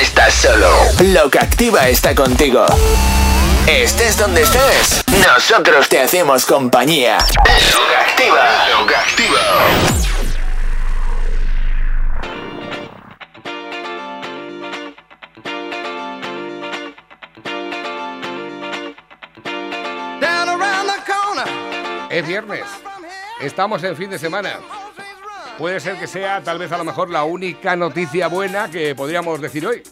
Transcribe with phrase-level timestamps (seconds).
[0.00, 0.70] estás solo.
[1.00, 2.64] Lo que activa está contigo.
[3.66, 7.18] Estés donde estés, nosotros te hacemos compañía.
[7.18, 8.68] Lo que activa.
[8.78, 9.40] Lo que activa.
[22.10, 22.64] Es viernes.
[23.40, 24.58] Estamos en fin de semana.
[25.58, 29.40] Puede ser que sea tal vez a lo mejor la única noticia buena que podríamos
[29.40, 29.82] decir hoy.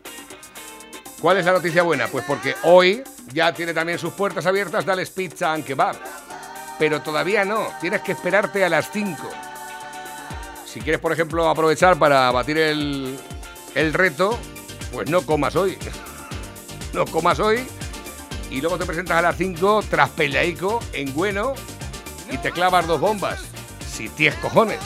[1.20, 2.06] ¿Cuál es la noticia buena?
[2.06, 3.02] Pues porque hoy
[3.32, 5.96] ya tiene también sus puertas abiertas Dales Pizza and Kebab.
[6.78, 9.28] Pero todavía no, tienes que esperarte a las 5.
[10.66, 13.18] Si quieres, por ejemplo, aprovechar para batir el,
[13.74, 14.38] el reto,
[14.92, 15.76] pues no comas hoy.
[16.92, 17.66] No comas hoy
[18.50, 21.52] y luego te presentas a las 5 tras peleaico en Bueno
[22.30, 23.40] y te clavas dos bombas.
[23.86, 24.80] Si tienes cojones.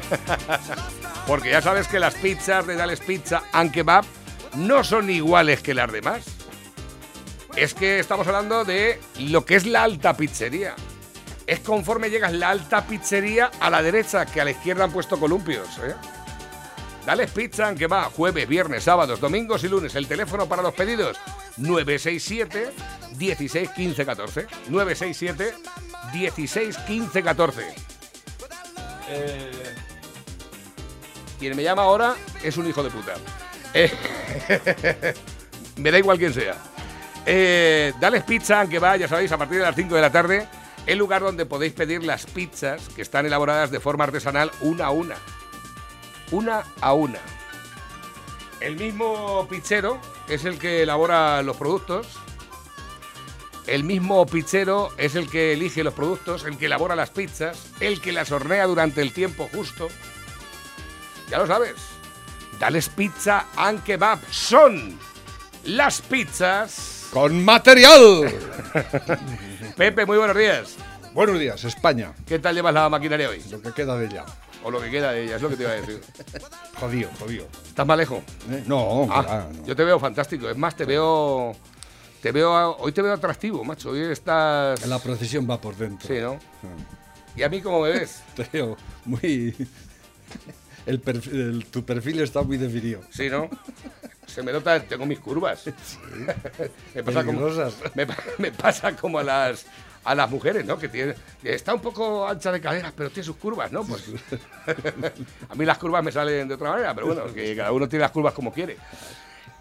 [1.26, 4.04] Porque ya sabes que las pizzas de Dales Pizza and Kebab
[4.56, 6.24] no son iguales que las demás.
[7.56, 10.74] Es que estamos hablando de lo que es la alta pizzería.
[11.46, 15.18] Es conforme llegas la alta pizzería a la derecha, que a la izquierda han puesto
[15.18, 15.68] columpios.
[15.78, 15.94] ¿eh?
[17.04, 19.94] Dales Pizza and Kebab, jueves, viernes, sábados, domingos y lunes.
[19.94, 21.18] El teléfono para los pedidos
[21.56, 22.72] 967
[23.16, 24.46] 16 15 14.
[24.68, 25.54] 967
[26.12, 28.01] 16 15 14.
[31.38, 33.14] Quien me llama ahora es un hijo de puta.
[33.74, 33.90] Eh,
[35.76, 36.54] me da igual quién sea.
[37.26, 40.46] Eh, Dales Pizza, aunque va, ya sabéis, a partir de las 5 de la tarde,
[40.86, 44.90] el lugar donde podéis pedir las pizzas que están elaboradas de forma artesanal una a
[44.90, 45.16] una.
[46.30, 47.18] Una a una.
[48.60, 52.06] El mismo pizzero es el que elabora los productos.
[53.66, 58.00] El mismo pizzero es el que elige los productos, el que elabora las pizzas, el
[58.00, 59.88] que las hornea durante el tiempo justo.
[61.30, 61.74] Ya lo sabes.
[62.58, 64.98] Dales Pizza and Kebab son
[65.64, 67.08] las pizzas.
[67.12, 68.32] ¡Con material!
[69.76, 70.76] Pepe, muy buenos días.
[71.12, 72.12] Buenos días, España.
[72.26, 73.42] ¿Qué tal llevas la maquinaria hoy?
[73.50, 74.24] Lo que queda de ella.
[74.64, 76.00] O lo que queda de ella, es lo que te iba a decir.
[76.80, 77.46] Jodido, jodido.
[77.66, 78.20] ¿Estás más lejos?
[78.50, 78.64] ¿Eh?
[78.66, 79.66] No, Ah, claro, no.
[79.66, 80.48] Yo te veo fantástico.
[80.48, 81.54] Es más, te veo.
[82.22, 82.76] Te veo.
[82.78, 83.90] Hoy te veo atractivo, macho.
[83.90, 84.86] Hoy estás.
[84.86, 86.06] La procesión va por dentro.
[86.08, 86.38] Sí, ¿no?
[87.36, 88.22] ¿Y a mí cómo me ves?
[88.36, 89.54] Te veo muy...
[90.86, 93.00] El perfil- el- tu perfil está muy definido.
[93.10, 93.48] Sí, ¿no?
[94.26, 95.64] Se me nota, tengo mis curvas.
[96.94, 97.48] me, pasa como,
[97.94, 99.64] me, pa- me pasa como a las,
[100.02, 100.76] a las mujeres, ¿no?
[100.78, 103.84] Que tiene, está un poco ancha de caderas, pero tiene sus curvas, ¿no?
[103.84, 104.02] Pues,
[105.48, 108.02] a mí las curvas me salen de otra manera, pero bueno, que cada uno tiene
[108.02, 108.76] las curvas como quiere.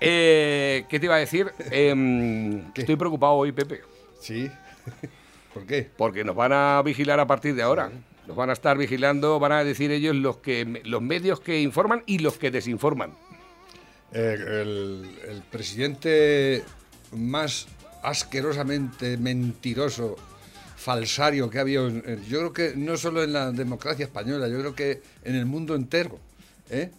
[0.01, 1.51] Eh, ¿Qué te iba a decir?
[1.69, 3.81] Em, estoy preocupado hoy, Pepe,
[4.19, 4.49] Sí.
[5.53, 5.89] ¿Por qué?
[5.97, 7.91] porque nos van a vigilar a partir de ahora.
[8.27, 12.03] Nos van a estar vigilando, van a decir ellos los, que, los medios que informan
[12.05, 13.13] y los que desinforman.
[14.13, 16.63] Eh, el, el presidente
[17.11, 17.67] más
[18.01, 20.15] asquerosamente mentiroso,
[20.77, 21.89] falsario que ha habido,
[22.27, 25.75] yo creo que no solo en la democracia española, yo creo que en el mundo
[25.75, 26.17] entero,
[26.69, 26.89] ¿eh?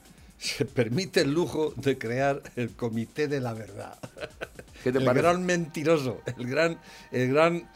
[0.43, 3.97] Se permite el lujo de crear el comité de la verdad.
[4.83, 5.23] ¿Qué te el parece?
[5.23, 6.79] gran mentiroso, el gran,
[7.13, 7.69] el gran,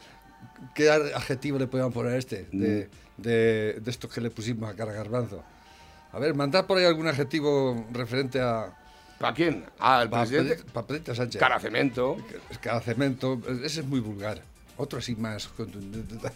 [0.75, 2.47] ¿qué adjetivo le podemos poner a este?
[2.51, 2.59] Mm.
[2.59, 5.41] De, de, de estos que le pusimos a cara garbanzo.
[6.11, 8.73] A ver, mandad por ahí algún adjetivo referente a,
[9.17, 9.65] ¿Para quién?
[9.79, 10.63] Al para presidente.
[10.71, 11.39] Para Pedrito Sánchez.
[11.39, 12.17] Caracemento.
[12.61, 14.41] Cada cemento, ese es muy vulgar.
[14.75, 16.15] Otro así más contundente.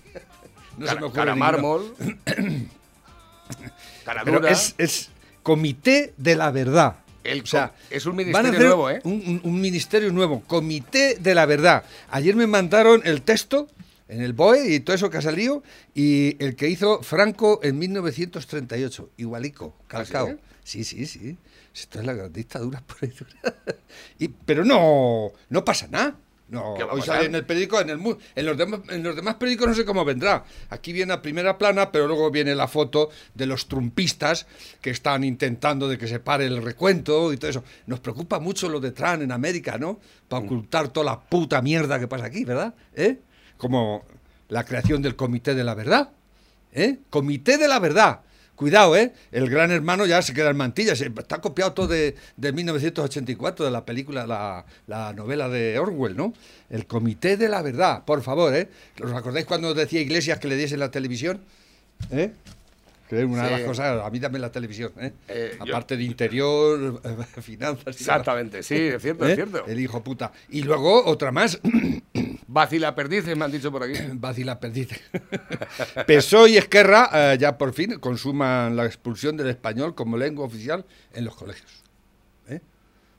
[0.78, 1.96] No se cara, me ocurre cara mármol.
[4.06, 4.52] cara Pero dura.
[4.52, 5.09] es, es
[5.44, 6.97] comité de la verdad.
[7.24, 9.02] El o sea, es un van a ministerio hacer nuevo, ¿eh?
[9.03, 11.84] Un, ministerio nuevo, comité de la verdad.
[12.09, 13.68] Ayer me mandaron el texto
[14.07, 15.63] en el BOE y todo eso que ha salido
[15.94, 20.30] y el que hizo Franco en 1938, igualico, calcao.
[20.30, 21.38] ¿Ah, sí, sí, sí.
[21.74, 23.13] Esto es la dictadura por ahí.
[24.19, 26.16] y, pero no, no pasa nada.
[26.51, 29.03] No, ¿Qué va a hoy sale en el periódico, en, el, en, los demás, en
[29.03, 30.44] los demás periódicos no sé cómo vendrá.
[30.69, 34.45] Aquí viene a primera plana, pero luego viene la foto de los trumpistas
[34.81, 37.63] que están intentando de que se pare el recuento y todo eso.
[37.85, 40.01] Nos preocupa mucho lo de Trump en América, ¿no?
[40.27, 42.74] Para ocultar toda la puta mierda que pasa aquí, ¿verdad?
[42.95, 43.19] ¿Eh?
[43.56, 44.04] Como
[44.50, 46.09] la creación del Comité de la Verdad.
[46.74, 47.00] ¿Eh?
[47.09, 48.19] Comité de la Verdad.
[48.56, 49.12] Cuidado, ¿eh?
[49.31, 51.01] El gran hermano ya se queda en mantillas.
[51.01, 56.33] Está copiado todo de, de 1984, de la película, la, la novela de Orwell, ¿no?
[56.69, 58.69] El Comité de la Verdad, por favor, ¿eh?
[59.03, 61.42] ¿Os acordáis cuando decía Iglesias que le diese la televisión?
[62.12, 62.31] ¿Eh?
[63.09, 65.12] Que es una de las cosas, a mí dame la televisión, ¿eh?
[65.27, 67.01] Eh, yo- Aparte de interior,
[67.42, 67.88] finanzas.
[68.00, 69.31] Exactamente, sí, es cierto, ¿Eh?
[69.31, 69.65] es cierto.
[69.68, 70.31] El hijo puta.
[70.50, 71.59] Y luego otra más,
[72.53, 73.94] Vacila perdices, me han dicho por aquí.
[74.13, 74.95] Vacila perdida.
[76.07, 80.86] PSOE y Esquerra eh, ya por fin consuman la expulsión del español como lengua oficial
[81.13, 81.71] en los colegios.
[82.50, 82.59] ¿Eh?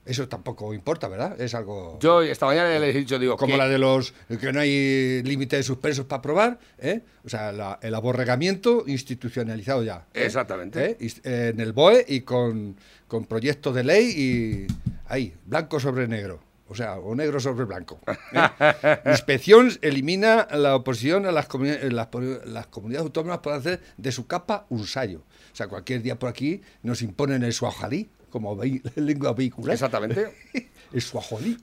[0.04, 1.40] Eso tampoco importa, ¿verdad?
[1.40, 1.98] Es algo...
[2.00, 5.56] Yo esta mañana les he dicho, digo, Como la de los que no hay límite
[5.56, 7.00] de suspensos para aprobar, ¿eh?
[7.24, 10.06] o sea, la- el aborregamiento institucionalizado ya.
[10.12, 10.24] ¿eh?
[10.26, 10.98] Exactamente.
[11.24, 12.76] En el BOE y con,
[13.08, 14.66] con proyectos de ley y
[15.06, 16.40] ahí, blanco sobre negro.
[16.68, 18.00] O sea, o negro sobre blanco.
[18.06, 18.98] ¿eh?
[19.06, 24.12] Inspección elimina la oposición a las, comuni- las, po- las comunidades autónomas por hacer de
[24.12, 25.20] su capa un sayo.
[25.52, 28.58] O sea, cualquier día por aquí nos imponen el suajalí como
[28.96, 29.74] lengua vehicular.
[29.74, 30.32] Exactamente.
[30.92, 31.56] El suajolí.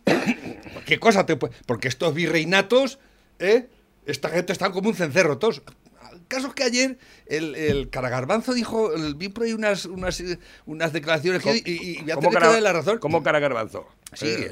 [0.87, 1.53] ¿Qué cosa te puede...?
[1.67, 2.97] Porque estos virreinatos,
[3.37, 3.67] ¿eh?
[4.07, 5.61] Esta gente están como un cencerro todos.
[6.29, 10.23] Caso es que ayer el, el Caragarbanzo dijo, el- vi por ahí unas, unas,
[10.65, 12.97] unas declaraciones que, y, y, voy a ¿Cómo tener que cara- darle la razón.
[12.99, 13.87] ¿Cómo cara garbanzo?
[14.13, 14.51] Sí, Eh,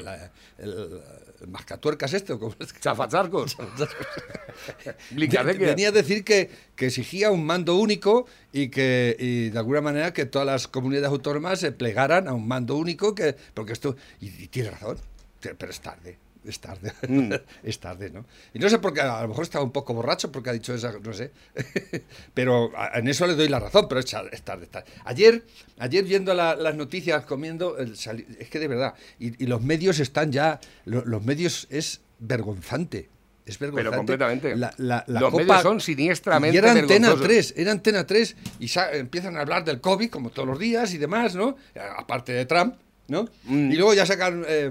[0.57, 1.01] el, el,
[1.49, 3.55] mascatuercas este, ¿o cómo es que- Chafacharcos.
[5.11, 10.13] Venía a decir que, que exigía un mando único y que y de alguna manera
[10.13, 14.27] que todas las comunidades autónomas se plegaran a un mando único, que porque esto y,
[14.43, 14.97] y tiene razón,
[15.39, 16.17] pero es tarde.
[16.47, 17.33] Es tarde, Mm.
[17.63, 18.25] es tarde, ¿no?
[18.53, 20.73] Y no sé por qué, a lo mejor estaba un poco borracho porque ha dicho
[20.73, 21.31] esa, no sé,
[22.33, 24.67] pero a- en eso le doy la razón, pero es tarde, es tarde.
[25.05, 25.43] Ayer,
[25.79, 29.99] ayer viendo la- las noticias, comiendo, el es que de verdad, y, y los medios
[29.99, 33.09] están ya, lo- los medios es vergonzante.
[33.45, 33.95] Es vergonzante.
[33.97, 34.55] completamente.
[34.57, 37.27] La- la- la Los copa- medios son siniestramente y era Antena vergonzosos.
[37.27, 40.97] 3, era Antena 3 y empiezan a hablar del COVID como todos los días y
[40.97, 41.55] demás, ¿no?
[41.97, 42.75] Aparte de Trump,
[43.07, 43.29] ¿no?
[43.45, 43.71] Mm.
[43.71, 44.69] Y luego ya sacan eh,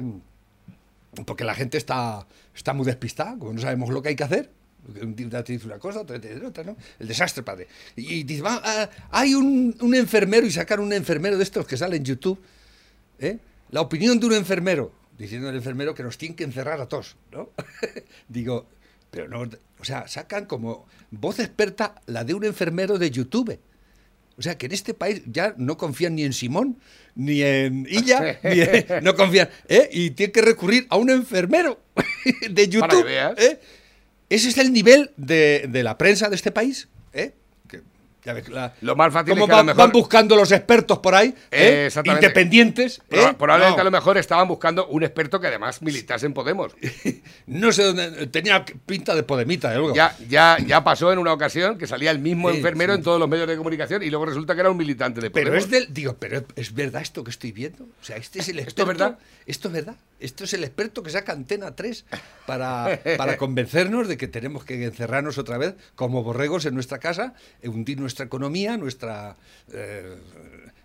[1.24, 4.50] porque la gente está está muy despistada, como no sabemos lo que hay que hacer.
[5.02, 6.76] Un día te dice una cosa, otro te dice otra, ¿no?
[6.98, 7.66] El desastre, padre.
[7.96, 11.66] Y, y dice, va, ah, hay un, un enfermero y sacar un enfermero de estos
[11.66, 12.40] que sale en YouTube,
[13.18, 13.38] ¿eh?
[13.70, 17.16] La opinión de un enfermero, diciendo el enfermero que nos tienen que encerrar a todos,
[17.32, 17.50] ¿no?
[18.28, 18.66] Digo,
[19.10, 19.48] pero no,
[19.80, 23.58] o sea, sacan como voz experta la de un enfermero de YouTube.
[24.38, 26.78] O sea, que en este país ya no confían ni en Simón,
[27.14, 29.88] ni en Illa, ni en- no confían, ¿eh?
[29.92, 31.80] Y tienen que recurrir a un enfermero
[32.50, 33.06] de YouTube.
[33.38, 33.58] ¿eh?
[34.28, 36.88] Ese es el nivel de, de la prensa de este país,
[38.26, 40.36] ya ves, la- Lo más fácil cómo es que a lo van, mejor- van buscando
[40.36, 41.34] los expertos por ahí, ¿eh?
[41.52, 42.26] Eh, exactamente.
[42.26, 43.00] independientes.
[43.08, 43.32] ¿eh?
[43.38, 43.80] Probablemente No.
[43.82, 46.74] a lo mejor estaban buscando un experto que además militase en Podemos.
[47.46, 48.26] No sé dónde.
[48.26, 49.94] Tenía pinta de Podemita, de luego.
[49.94, 52.98] Ya, ya, ya pasó en una ocasión que salía el mismo Sí, enfermero sí.
[52.98, 55.50] en todos los medios de comunicación y luego resulta que era un militante de Podemos.
[55.50, 55.94] Pero es del.
[55.94, 57.84] Digo, pero es verdad esto que estoy viendo.
[57.84, 58.82] O sea, este es el experto.
[58.82, 59.18] ¿Esto es verdad?
[59.46, 59.94] Esto es verdad.
[60.18, 62.06] Esto es el experto que saca Antena 3
[62.46, 67.34] para, para convencernos de que tenemos que encerrarnos otra vez como borregos en nuestra casa,
[67.62, 69.36] hundir nuestra economía, nuestra.
[69.72, 70.16] eh,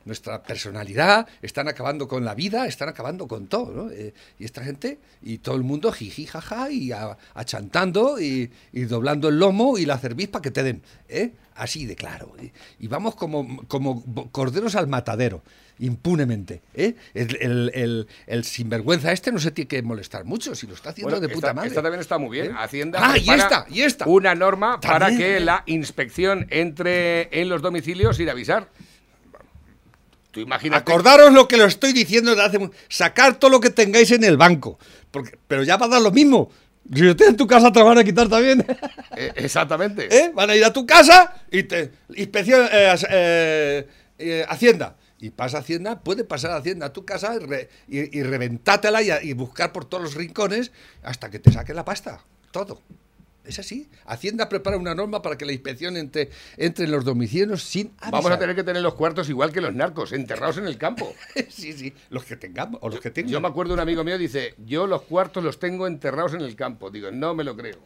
[0.04, 3.92] nuestra personalidad, están acabando con la vida, están acabando con todo, ¿no?
[3.92, 6.92] Eh, y esta gente, y todo el mundo jiji, jaja, y
[7.36, 11.34] achantando, y, y doblando el lomo y la cerviz para que te den, ¿eh?
[11.62, 12.34] Así de claro.
[12.42, 12.52] Y,
[12.84, 15.44] y vamos como, como corderos al matadero,
[15.78, 16.96] impunemente, ¿eh?
[17.14, 20.90] El, el- el- el sinvergüenza este no se tiene que molestar mucho, si lo está
[20.90, 21.68] haciendo Bueno, de puta esta, madre.
[21.70, 22.52] esta también está muy bien.
[22.52, 22.56] ¿Eh?
[22.58, 24.08] Hacienda Ah, y esta, y esta.
[24.08, 25.40] una norma para que ¿eh?
[25.40, 28.68] la inspección entre en los domicilios sin avisar.
[30.32, 30.46] Tú.
[30.72, 34.38] Acordaros lo que lo estoy diciendo de hace Sacar todo lo que tengáis en el
[34.38, 34.80] banco.
[35.12, 36.50] Porque, pero ya va a dar lo mismo.
[36.94, 38.66] Si estoy en tu casa te lo van a quitar también.
[39.16, 40.08] Eh, exactamente.
[40.16, 40.32] ¿Eh?
[40.34, 41.92] Van a ir a tu casa y te.
[42.16, 42.68] Inspección.
[42.72, 44.96] eh, Hacienda.
[45.20, 49.12] Y pasa Hacienda, puede pasar Hacienda a tu casa y, re- y- y reventátela y,
[49.12, 50.72] a- y buscar por todos los rincones
[51.04, 52.22] hasta que te saque la pasta.
[52.52, 52.82] Todo.
[53.44, 53.90] Es así.
[54.06, 58.12] Hacienda prepara una norma para que la inspección entre, entre en los domicilios sin avisar.
[58.12, 61.16] Vamos a tener que tener los cuartos igual que los narcos, enterrados en el campo.
[61.50, 61.92] sí, sí.
[62.12, 62.80] Los que tengamos.
[62.84, 63.32] O los que tengan.
[63.32, 66.42] Yo me acuerdo de un amigo mío dice, yo los cuartos los tengo enterrados en
[66.42, 66.92] el campo.
[66.92, 67.80] Digo, no me lo creo.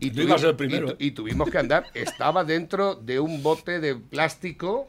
[0.00, 0.96] Y, el y primero, tu- ¿eh?
[0.98, 1.86] y tuvimos que andar.
[1.94, 4.88] Estaba dentro de un bote de plástico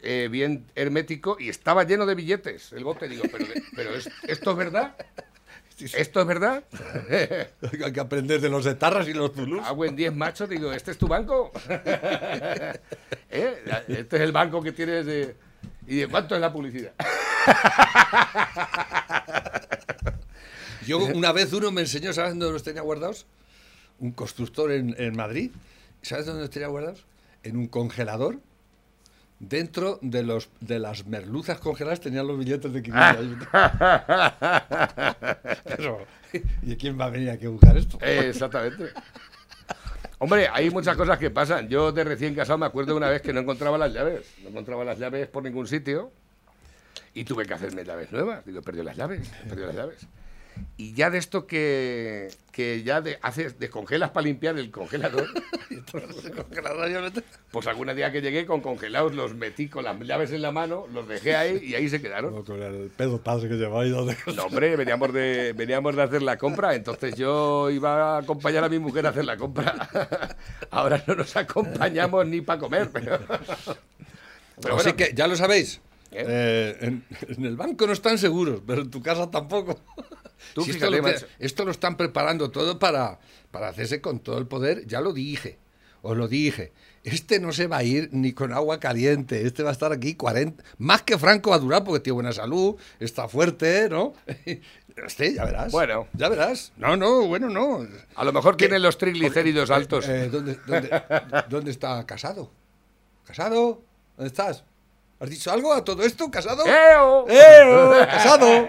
[0.00, 3.08] eh, bien hermético y estaba lleno de billetes el bote.
[3.08, 4.94] Digo, pero, pero es- ¿esto es verdad?
[5.78, 6.64] ¿Esto es verdad?
[7.84, 9.66] Hay que aprender de los etarras y los zulus.
[9.66, 11.50] Hago en 10 machos, digo, ¿este es tu banco?
[11.68, 12.80] ¿Eh?
[13.88, 15.36] Este es el banco que tienes de...
[15.86, 16.92] ¿Y de cuánto es la publicidad?
[20.86, 23.26] Yo una vez uno me enseñó, ¿sabes dónde los tenía guardados?
[23.98, 25.50] Un constructor en, en Madrid.
[26.02, 27.04] ¿Sabes dónde los tenía guardados?
[27.42, 28.38] En un congelador.
[29.48, 33.48] Dentro de, los, de las merluzas congeladas tenían los billetes de 500.
[35.64, 36.06] Pero,
[36.62, 37.98] ¿y quién va a venir aquí a buscar esto?
[38.00, 38.90] Eh, Exactamente.
[40.18, 41.68] Hombre, hay muchas cosas que pasan.
[41.68, 44.26] Yo de recién casado me acuerdo una vez que no encontraba las llaves.
[44.42, 46.10] No encontraba las llaves por ningún sitio.
[47.12, 48.44] Y tuve que hacerme llaves nuevas.
[48.46, 50.06] Digo, he perdido las llaves, he perdido las llaves.
[50.76, 55.28] Y ya de esto que, que ya de, haces, descongelas para limpiar el congelador.
[57.52, 60.86] pues algún día que llegué con congelados los metí con las llaves en la mano,
[60.92, 62.42] los dejé ahí y ahí se quedaron.
[62.42, 63.92] Con el pedo padre que lleváis.
[63.92, 64.16] ¿dónde?
[64.34, 68.68] No, hombre, veníamos de, veníamos de hacer la compra, entonces yo iba a acompañar a
[68.68, 69.88] mi mujer a hacer la compra.
[70.70, 73.18] Ahora no nos acompañamos ni para comer, pero...
[74.60, 75.80] pero Así bueno, que ya lo sabéis.
[76.14, 76.24] ¿Eh?
[76.26, 79.78] Eh, en, en el banco no están seguros, pero en tu casa tampoco.
[80.54, 81.26] Tú Si fíjate, esto, lo, macho.
[81.38, 83.18] esto lo están preparando todo para,
[83.50, 84.86] para hacerse con todo el poder.
[84.86, 85.58] Ya lo dije,
[86.02, 86.72] os lo dije.
[87.02, 89.46] Este no se va a ir ni con agua caliente.
[89.46, 90.62] Este va a estar aquí 40.
[90.78, 94.14] Más que Franco va a durar porque tiene buena salud, está fuerte, ¿no?
[94.96, 95.72] Este, ya verás.
[95.72, 96.06] Bueno.
[96.12, 96.72] Ya verás.
[96.76, 97.84] No, no, bueno, no.
[98.14, 100.08] a lo mejor tienen los triglicéridos altos.
[100.08, 101.02] Eh, ¿dónde, dónde,
[101.50, 102.52] dónde está Casado?
[103.24, 103.82] ¿Casado?
[104.16, 104.62] ¿Dónde estás?
[105.24, 106.64] ¿Has dicho algo a todo esto, Casado?
[106.66, 107.26] ¡Eo!
[107.28, 108.68] ¡Eh, Casado!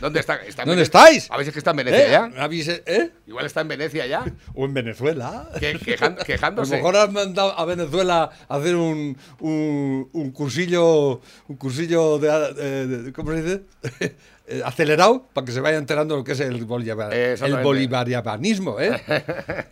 [0.00, 0.36] ¿Dónde está?
[0.36, 1.30] ¿Está ¿Dónde estáis?
[1.30, 2.10] A ver si es que está en Venecia ¿Eh?
[2.10, 2.26] ya.
[2.46, 3.10] Avise- ¿Eh?
[3.26, 4.24] Igual está en Venecia ya.
[4.54, 5.48] O en Venezuela.
[5.58, 6.76] Que- quejan- A lo quejándose.
[6.76, 12.86] mejor has mandado a Venezuela a hacer un, un, un cursillo, un cursillo de, eh,
[12.86, 14.16] de- ¿cómo se dice?
[14.64, 19.02] Acelerado para que se vaya enterando lo que es el, bolivar- el bolivarianismo, ¿eh?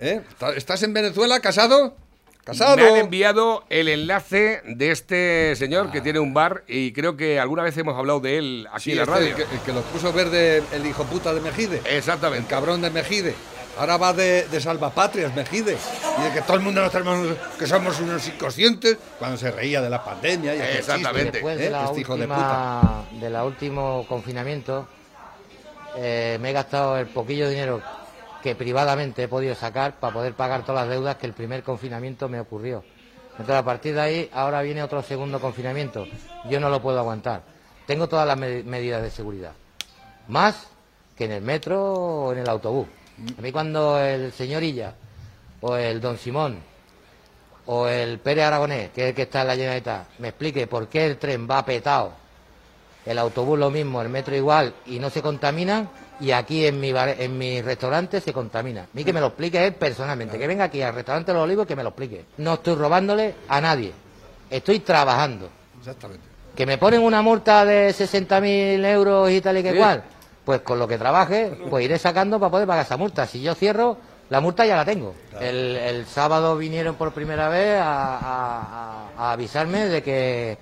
[0.01, 0.21] ¿Eh?
[0.57, 1.97] ¿Estás en Venezuela, casado?
[2.45, 2.77] ¿Casado?
[2.77, 7.41] Me han enviado el enlace de este señor que tiene un bar y creo que
[7.41, 9.29] alguna vez hemos hablado de él aquí Sí, en la este, radio.
[9.29, 11.81] el, que, el que lo puso verde el hijo puta de Mejide.
[11.87, 12.47] El Exactamente.
[12.49, 13.35] cabrón de Mejide.
[13.79, 15.77] Ahora va de, de salvapatrias, Mejide.
[16.21, 19.81] Y de que todo el mundo nos tenemos, que somos unos inconscientes cuando se reía
[19.81, 20.55] de la pandemia.
[20.55, 21.33] Y Exactamente.
[21.33, 21.65] Después ¿eh?
[21.65, 23.05] de la Este hijo de puta.
[23.21, 24.87] de la último confinamiento,
[25.97, 27.81] eh, me he gastado el poquillo dinero
[28.45, 32.29] que privadamente he podido sacar para poder pagar todas las deudas que el primer confinamiento
[32.29, 32.85] me ocurrió.
[33.31, 36.07] Entonces, a partir de ahí, ahora viene otro segundo confinamiento.
[36.51, 37.41] Yo no lo puedo aguantar.
[37.87, 39.53] Tengo todas las me- medidas de seguridad.
[40.29, 40.67] Más
[41.17, 42.87] que en el metro o en el autobús.
[43.39, 44.93] A mí cuando el señor Illa
[45.63, 46.59] o el don Simón
[47.65, 50.89] o el Pérez Aragonés, que es el que está en la Generalitat, me explique por
[50.89, 52.13] qué el tren va petado,
[53.07, 55.89] el autobús lo mismo, el metro igual, y no se contaminan,
[56.25, 58.83] y aquí en mi, bar- en mi restaurante se contamina.
[58.83, 61.45] A mí que me lo explique él personalmente, que venga aquí al restaurante de los
[61.45, 62.25] olivos y que me lo explique.
[62.39, 63.93] No estoy robándole a nadie,
[64.51, 65.49] estoy trabajando.
[65.79, 66.25] Exactamente.
[66.57, 69.77] Que me ponen una multa de 60.000 euros y tal y que Sí.
[69.79, 70.03] cual,
[70.45, 73.27] pues con lo que trabaje, pues iré sacando para poder pagar esa multa.
[73.27, 73.99] Si yo cierro,
[74.31, 75.15] la multa ya la tengo.
[75.41, 80.57] El, el sábado vinieron por primera vez a, a- a- a avisarme de que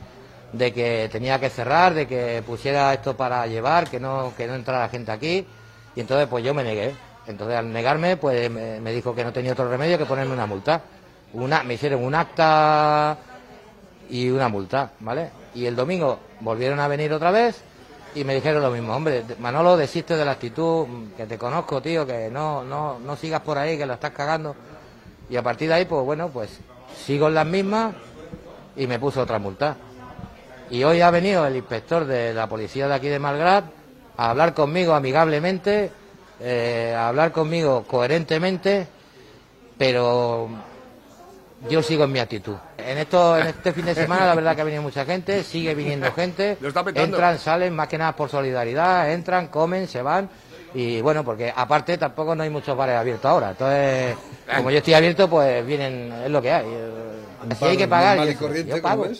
[0.52, 4.54] de que tenía que cerrar, de que pusiera esto para llevar, que no que no
[4.54, 5.46] entrara gente aquí,
[5.94, 6.94] y entonces pues yo me negué.
[7.26, 10.82] Entonces al negarme, pues me, dijo que no tenía otro remedio que ponerme una multa.
[11.34, 13.16] Una, me hicieron un acta
[14.10, 15.30] y una multa, ¿vale?
[15.54, 17.62] Y el domingo volvieron a venir otra vez
[18.14, 22.06] y me dijeron lo mismo, hombre, Manolo, desiste de la actitud, que te conozco, tío,
[22.06, 24.54] que no, no, no sigas por ahí, que lo estás cagando.
[25.30, 26.58] Y a partir de ahí, pues bueno, pues
[27.06, 27.94] sigo en las mismas
[28.76, 29.76] y me puso otra multa.
[30.72, 33.64] Y hoy ha venido el inspector de la policía de aquí de Malgrat
[34.16, 35.90] a hablar conmigo amigablemente,
[36.40, 38.86] eh, a hablar conmigo coherentemente,
[39.76, 40.48] pero
[41.68, 42.56] yo sigo en mi actitud.
[42.78, 45.74] En esto, en este fin de semana, la verdad que ha venido mucha gente, sigue
[45.74, 47.16] viniendo gente, Lo está petando.
[47.16, 50.28] entran, salen, más que nada por solidaridad, entran, comen, se van.
[50.74, 53.50] Y bueno, porque aparte tampoco no hay muchos bares abiertos ahora.
[53.50, 54.16] Entonces,
[54.56, 56.64] como yo estoy abierto, pues vienen, es lo que hay.
[56.66, 59.12] Eh, Si hay que pagar, yo- corriente, yo ¿cómo pago.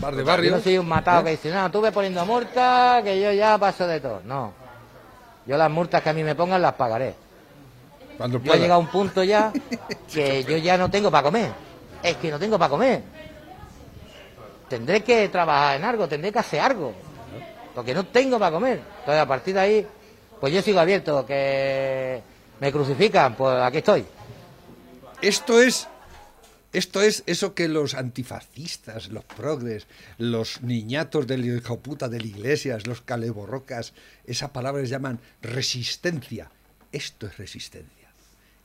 [0.00, 0.24] Es?
[0.24, 3.20] Bar de Yo no soy un matado que dice, no, tú ve poniendo multas, que
[3.20, 4.20] yo ya paso de todo.
[4.24, 4.52] No.
[5.46, 7.14] Yo las multas que a mí me pongan las pagaré.
[8.16, 9.52] Cuando Yo he llegado a un punto ya
[10.12, 11.52] que yo ya no tengo para comer.
[12.02, 13.02] Es que no tengo para comer.
[14.68, 16.92] Tendré que trabajar en algo, tendré que hacer algo.
[17.74, 18.80] Porque no tengo para comer.
[19.00, 19.86] Entonces, a partir de ahí,
[20.40, 21.26] pues yo sigo abierto.
[21.26, 22.22] Que
[22.60, 24.06] me crucifican, pues aquí estoy.
[25.20, 25.88] Esto es,
[26.72, 29.86] esto es eso que los antifascistas, los progres,
[30.18, 33.92] los niñatos del hijo puta de la iglesia, los caleborrocas,
[34.24, 36.50] esa palabra les llaman resistencia.
[36.92, 38.00] Esto es resistencia.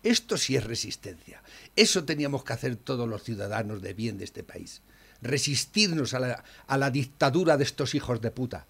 [0.04, 1.42] Esto sí es resistencia.
[1.76, 4.84] Eso teníamos que hacer todos los ciudadanos de bien de este país.
[5.24, 8.68] Resistirnos a la, a la dictadura de estos hijos de puta.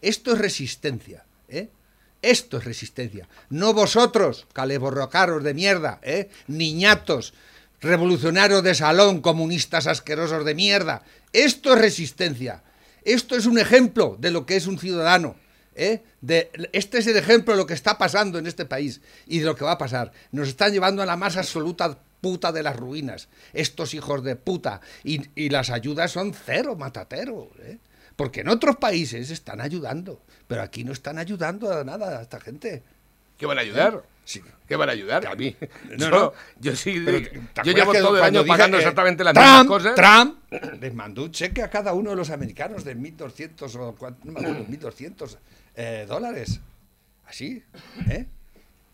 [0.00, 1.68] Esto es resistencia, ¿eh?
[2.20, 3.28] Esto es resistencia.
[3.50, 6.30] No vosotros, caleborrocaros de mierda, ¿eh?
[6.48, 7.34] Niñatos,
[7.82, 11.02] revolucionarios de salón, comunistas asquerosos de mierda.
[11.32, 12.62] Esto es resistencia.
[13.04, 15.34] Esto es un ejemplo de lo que es un ciudadano.
[15.74, 16.02] ¿eh?
[16.20, 19.46] De, este es el ejemplo de lo que está pasando en este país y de
[19.46, 20.12] lo que va a pasar.
[20.30, 23.28] Nos están llevando a la más absoluta puta de las ruinas.
[23.52, 24.80] Estos hijos de puta.
[25.02, 27.50] Y, y las ayudas son cero matatero.
[27.58, 27.78] ¿eh?
[28.14, 32.38] Porque en otros países están ayudando, pero aquí no están ayudando a nada a esta
[32.38, 32.84] gente.
[33.42, 34.02] ¿Qué van a ayudar?
[34.24, 34.40] Sí.
[34.68, 35.26] ¿Qué van a ayudar?
[35.26, 35.56] A mí.
[35.90, 36.32] No, yo, no.
[36.60, 37.02] yo sí.
[37.04, 39.94] Pero, de- ¿te yo acuerdas llevo todo el año pagando exactamente las Trump, mismas cosas.
[39.96, 44.16] Trump les mandó un cheque a cada uno de los americanos de 1.200 o cuán-
[44.22, 45.36] no me acuerdo, 1.200
[45.74, 46.60] eh, dólares.
[47.26, 47.64] Así,
[48.08, 48.26] ¿eh?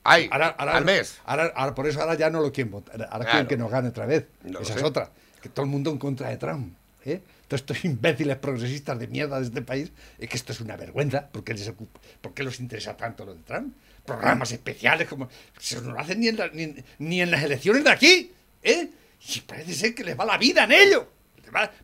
[0.03, 1.21] Ay, Ahora, ahora- al mes.
[1.27, 2.95] Ahora, ahora por eso ahora ya no lo quieren votar.
[3.03, 3.49] Ahora quieren Claro.
[3.49, 4.25] que nos gane otra vez.
[4.45, 5.11] No Esa es otra.
[5.43, 6.75] Que todo el mundo en contra de Trump.
[7.05, 7.21] ¿eh?
[7.49, 9.91] Todos estos imbéciles progresistas de mierda de este país.
[10.19, 11.27] Es que esto es una vergüenza.
[11.27, 12.01] ¿Por qué les, ocupa-
[12.37, 13.75] les interesa tanto lo de Trump?
[14.05, 15.29] Programas especiales como.
[15.59, 18.33] Se no lo hacen ni en, ni, en las elecciones de aquí.
[18.63, 18.91] ¿eh?
[19.35, 21.11] Y parece ser que les va la vida en ello.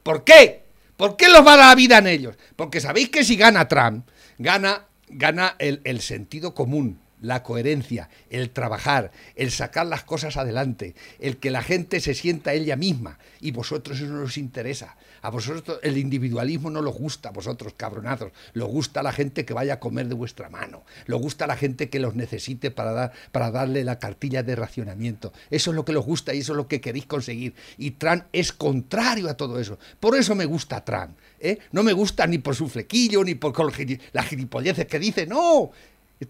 [0.03, 0.63] ¿Por qué?
[0.97, 2.37] ¿Por qué los va la vida en ellos?
[2.55, 4.07] Porque sabéis que si gana Trump,
[4.39, 10.95] gana, gana el, el sentido común, la coherencia, el trabajar, el sacar las cosas adelante,
[11.19, 13.19] el que la gente se sienta ella misma.
[13.41, 14.97] Y vosotros eso no os interesa.
[15.23, 18.33] A vosotros el individualismo no os gusta, a vosotros cabronazos.
[18.53, 20.85] Lo gusta la gente que vaya a comer de vuestra mano.
[21.07, 25.33] Lo gusta la gente que los necesite para, dar, para darle la cartilla de racionamiento.
[25.51, 27.55] Eso es lo que os gusta y eso es lo que queréis conseguir.
[27.79, 29.79] Y Trump es contrario a todo eso.
[29.99, 31.17] Por eso me gusta Trump.
[31.41, 31.59] ¿eh?
[31.73, 33.55] No me gusta ni por su flequillo, ni por
[34.13, 35.27] las gilipolleces que dice.
[35.27, 35.71] No,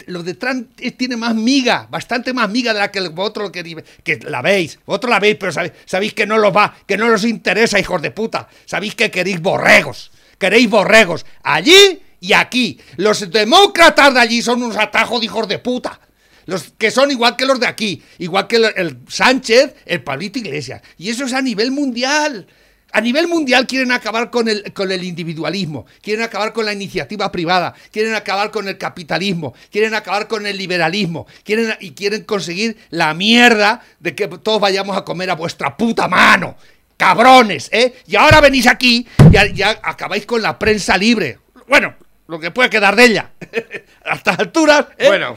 [0.07, 3.77] lo de Trump tiene más miga, bastante más miga de la que vosotros lo queréis,
[4.03, 7.07] que la veis, vosotros la veis, pero sabéis, sabéis que no los va, que no
[7.13, 8.49] os interesa, hijos de puta.
[8.65, 12.81] Sabéis que queréis borregos, queréis borregos, allí y aquí.
[12.97, 16.01] Los demócratas de allí son unos atajos de hijos de puta.
[16.47, 20.39] Los que son igual que los de aquí, igual que el, el Sánchez, el Pablito
[20.39, 20.83] Iglesias.
[20.99, 22.47] Y eso es a nivel mundial.
[22.95, 27.33] A nivel mundial quieren acabar con el, con el individualismo, quieren acabar con la iniciativa
[27.33, 32.77] privada, quieren acabar con el capitalismo, quieren acabar con el liberalismo, quieren, y quieren conseguir
[32.91, 36.57] la mierda de que todos vayamos a comer a vuestra puta mano.
[36.97, 37.95] Cabrones, ¿eh?
[38.07, 41.41] Y ahora venís aquí y ya, acabáis con la prensa libre.
[41.67, 41.97] Bueno,
[42.29, 43.33] lo que puede quedar de ella.
[44.05, 45.09] a estas alturas, ¿eh?
[45.09, 45.37] Bueno,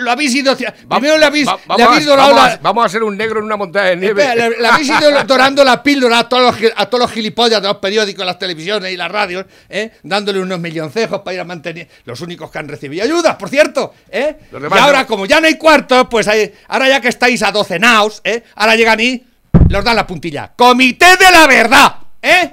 [0.00, 2.52] Lo habéis ido va- Primero le habéis, va- le vamos, habéis a, dorado vamos, la-
[2.54, 4.22] a, vamos a ser un negro en una montaña de nieve.
[4.22, 7.60] Espera, le, le habéis ido dorando la píldora a todos, los, a todos los gilipollas
[7.62, 9.90] de los periódicos, las televisiones y las radios, ¿eh?
[10.02, 11.88] dándole unos milloncejos para ir a mantener.
[12.04, 13.94] Los únicos que han recibido ayudas, por cierto.
[14.10, 14.36] ¿eh?
[14.52, 15.06] Y ahora, no.
[15.06, 18.42] como ya no hay cuartos, pues ahí- ahora ya que estáis a docenaos, ¿eh?
[18.56, 19.24] ahora llegan y
[19.68, 20.52] los dan la puntilla.
[20.56, 22.52] Comité de la verdad, ¿eh?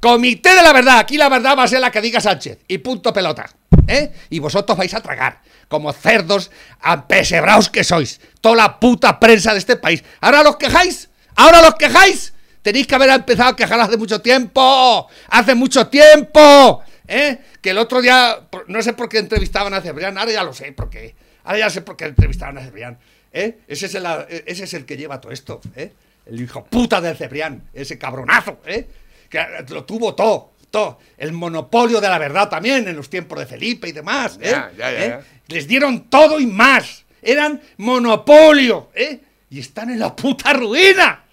[0.00, 0.98] Comité de la verdad.
[0.98, 2.60] Aquí la verdad va a ser la que diga Sánchez.
[2.68, 3.48] Y punto pelota.
[3.86, 4.12] ¿eh?
[4.30, 5.40] Y vosotros vais a tragar.
[5.68, 8.20] Como cerdos ampesebraos que sois.
[8.40, 10.02] Toda la puta prensa de este país.
[10.20, 11.10] Ahora los quejáis.
[11.36, 12.32] Ahora los quejáis.
[12.62, 15.08] Tenéis que haber empezado a quejar hace mucho tiempo.
[15.28, 16.82] Hace mucho tiempo.
[17.06, 17.38] ¿eh?
[17.60, 20.16] Que el otro día, no sé por qué entrevistaban a Cebrián.
[20.16, 21.14] Ahora ya lo sé por qué.
[21.44, 22.98] Ahora ya sé por qué entrevistaban a Cebrián.
[23.32, 23.58] ¿eh?
[23.68, 24.06] Ese, es el,
[24.46, 25.60] ese es el que lleva todo esto.
[25.76, 25.92] ¿eh?
[26.26, 27.64] El hijo puta del Cebrián.
[27.72, 28.60] Ese cabronazo.
[28.66, 28.86] ¿eh?
[29.30, 30.98] Que lo tuvo todo, todo.
[31.16, 34.38] El monopolio de la verdad también en los tiempos de Felipe y demás.
[34.42, 34.50] ¿eh?
[34.50, 35.08] Ya, ya, ya, ¿Eh?
[35.08, 35.24] ya.
[35.46, 37.04] Les dieron todo y más.
[37.22, 38.90] Eran monopolio.
[38.94, 39.20] ¿eh?
[39.48, 41.24] Y están en la puta ruina.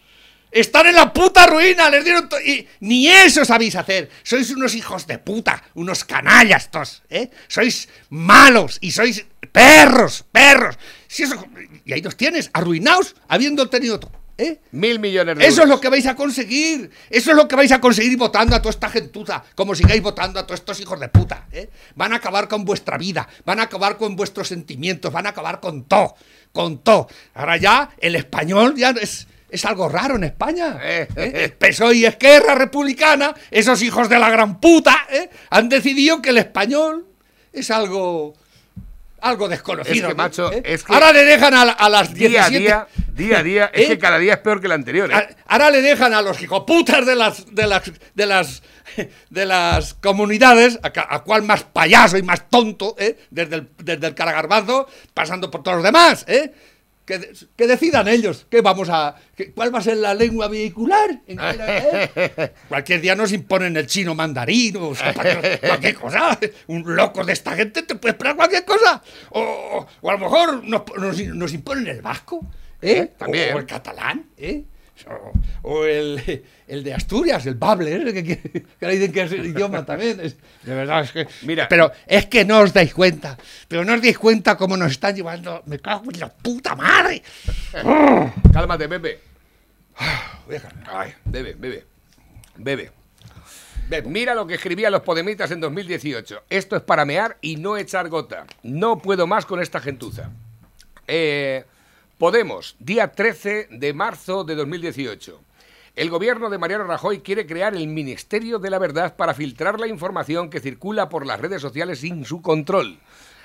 [0.51, 1.89] Están en la puta ruina.
[1.89, 4.09] Les dieron y ni eso sabéis hacer.
[4.23, 7.29] Sois unos hijos de puta, unos canallas tos, ¿eh?
[7.47, 10.77] Sois malos y sois perros, perros.
[11.07, 11.45] Si eso,
[11.85, 14.16] y ahí los tienes, arruinados, habiendo tenido todo.
[14.37, 14.59] ¿Eh?
[14.71, 15.69] Mil millones de Eso es euros.
[15.69, 16.89] lo que vais a conseguir.
[17.09, 19.43] Eso es lo que vais a conseguir votando a toda esta gentuza.
[19.55, 21.47] Como sigáis votando a todos estos hijos de puta.
[21.51, 21.69] ¿eh?
[21.95, 23.27] Van a acabar con vuestra vida.
[23.45, 25.11] Van a acabar con vuestros sentimientos.
[25.11, 26.15] Van a acabar con todo.
[26.51, 27.07] Con todo.
[27.33, 30.79] Ahora ya el español ya es, es algo raro en España.
[30.81, 31.07] Eh.
[31.15, 31.49] ¿eh?
[31.57, 35.29] PSOE y Esquerra Republicana, esos hijos de la gran puta, ¿eh?
[35.49, 37.05] han decidido que el español
[37.53, 38.35] es algo...
[39.21, 39.95] Algo desconocido.
[39.95, 40.15] Es que, ¿no?
[40.15, 40.61] macho, ¿Eh?
[40.63, 43.43] es que Ahora le dejan a, la- a las Día a 17 día, día a
[43.43, 43.87] día, es ¿Eh?
[43.89, 45.11] que cada día es peor que el anterior.
[45.11, 45.35] ¿eh?
[45.47, 48.61] Ahora le dejan a los hijoputas de las de las de las
[49.29, 53.17] de las comunidades, a, cuál más payaso y más tonto, ¿eh?
[53.31, 56.53] desde el desde el caragarbazo, pasando por todos los demás, ¿eh?
[57.07, 61.21] Que, que decidan ellos qué vamos a qué- cuál va a ser la lengua vehicular.
[61.25, 62.51] ¿En qué?
[62.67, 66.37] Cualquier día nos imponen el chino mandarín o sea, cualquier, cosa.
[66.67, 69.01] Un loco de esta gente te puede esperar cualquier cosa.
[69.29, 72.45] O, o a lo mejor nos, nos, nos imponen el vasco,
[72.81, 73.13] ¿eh?
[73.17, 73.55] También.
[73.55, 74.65] O el catalán, ¿eh?
[75.61, 78.13] O, el, el de Asturias, el bable, ¿eh?
[78.13, 78.41] que, que,
[78.79, 80.19] que le dicen que es el idioma también.
[80.19, 81.27] Es- de verdad, es que.
[81.43, 81.67] Mira.
[81.69, 83.37] Pero es que no os dais cuenta.
[83.67, 85.61] Pero no os dais cuenta cómo nos están llevando.
[85.65, 87.21] Me cago en la puta madre.
[88.53, 89.19] Cálmate, Pepe.
[90.45, 90.61] Voy a
[90.99, 91.85] Ay, bebe, bebe.
[92.57, 92.91] Bebe.
[93.89, 94.09] Bebo.
[94.09, 96.43] Mira lo que escribían los Podemitas en 2018.
[96.49, 98.45] Esto es para mear y no echar gota.
[98.63, 100.29] No puedo más con esta gentuza.
[101.07, 101.63] Eh,
[102.17, 105.39] Podemos, día 13 de marzo de 2018.
[105.95, 109.85] El gobierno de Mariano Rajoy quiere crear el Ministerio de la Verdad para filtrar la
[109.85, 112.97] información que circula por las redes sociales sin su control.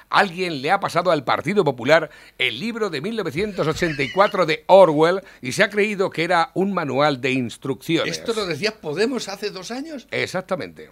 [0.08, 2.08] Alguien le ha pasado al Partido Popular
[2.38, 7.32] el libro de 1984 de Orwell y se ha creído que era un manual de
[7.32, 8.16] instrucciones.
[8.16, 10.08] ¿Esto lo decía Podemos hace dos años?
[10.10, 10.88] Exactamente.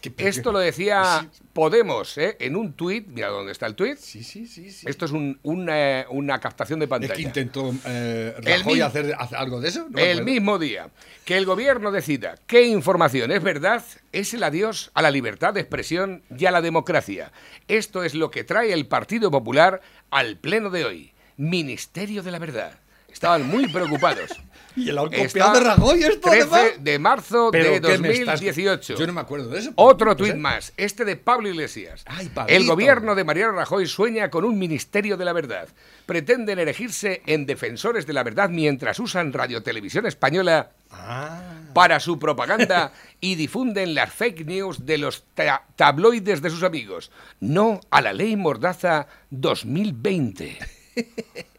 [0.00, 1.28] ¿Qué- pero Esto lo decía.
[1.52, 2.36] Podemos ¿eh?
[2.38, 3.08] en un tuit.
[3.08, 3.98] Mira dónde está el tuit.
[3.98, 4.70] Sí, sí, sí.
[4.70, 4.86] sí.
[4.88, 7.14] Esto es un- una, una captación de Es pantalla.
[7.14, 9.88] que intentó eh, Rajoy hacer, hacer algo de eso.
[9.90, 10.90] No el mismo día
[11.24, 13.82] que el gobierno decida qué información es verdad,
[14.12, 17.32] es el adiós a la libertad de expresión y a la democracia.
[17.66, 19.80] Esto es lo que trae el Partido Popular
[20.10, 21.12] al pleno de hoy.
[21.36, 22.78] Ministerio de la Verdad.
[23.10, 24.30] Estaban muy preocupados.
[24.78, 26.84] Y el han copiado de Rajoy esto, 13 además.
[26.84, 28.94] de marzo ¿Pero de qué me estás- 2018.
[28.96, 29.72] Yo no me acuerdo de eso.
[29.76, 32.04] Otro tuit más, este de Pablo Iglesias.
[32.06, 35.68] Ay, el gobierno de Mariano Rajoy sueña con un ministerio de la verdad.
[36.06, 41.42] Pretenden erigirse en defensores de la verdad mientras usan Radio Televisión Española Ah.
[41.74, 47.10] para su propaganda y difunden las fake news de los ta- tabloides de sus amigos.
[47.40, 50.58] No a la ley Mordaza 2020.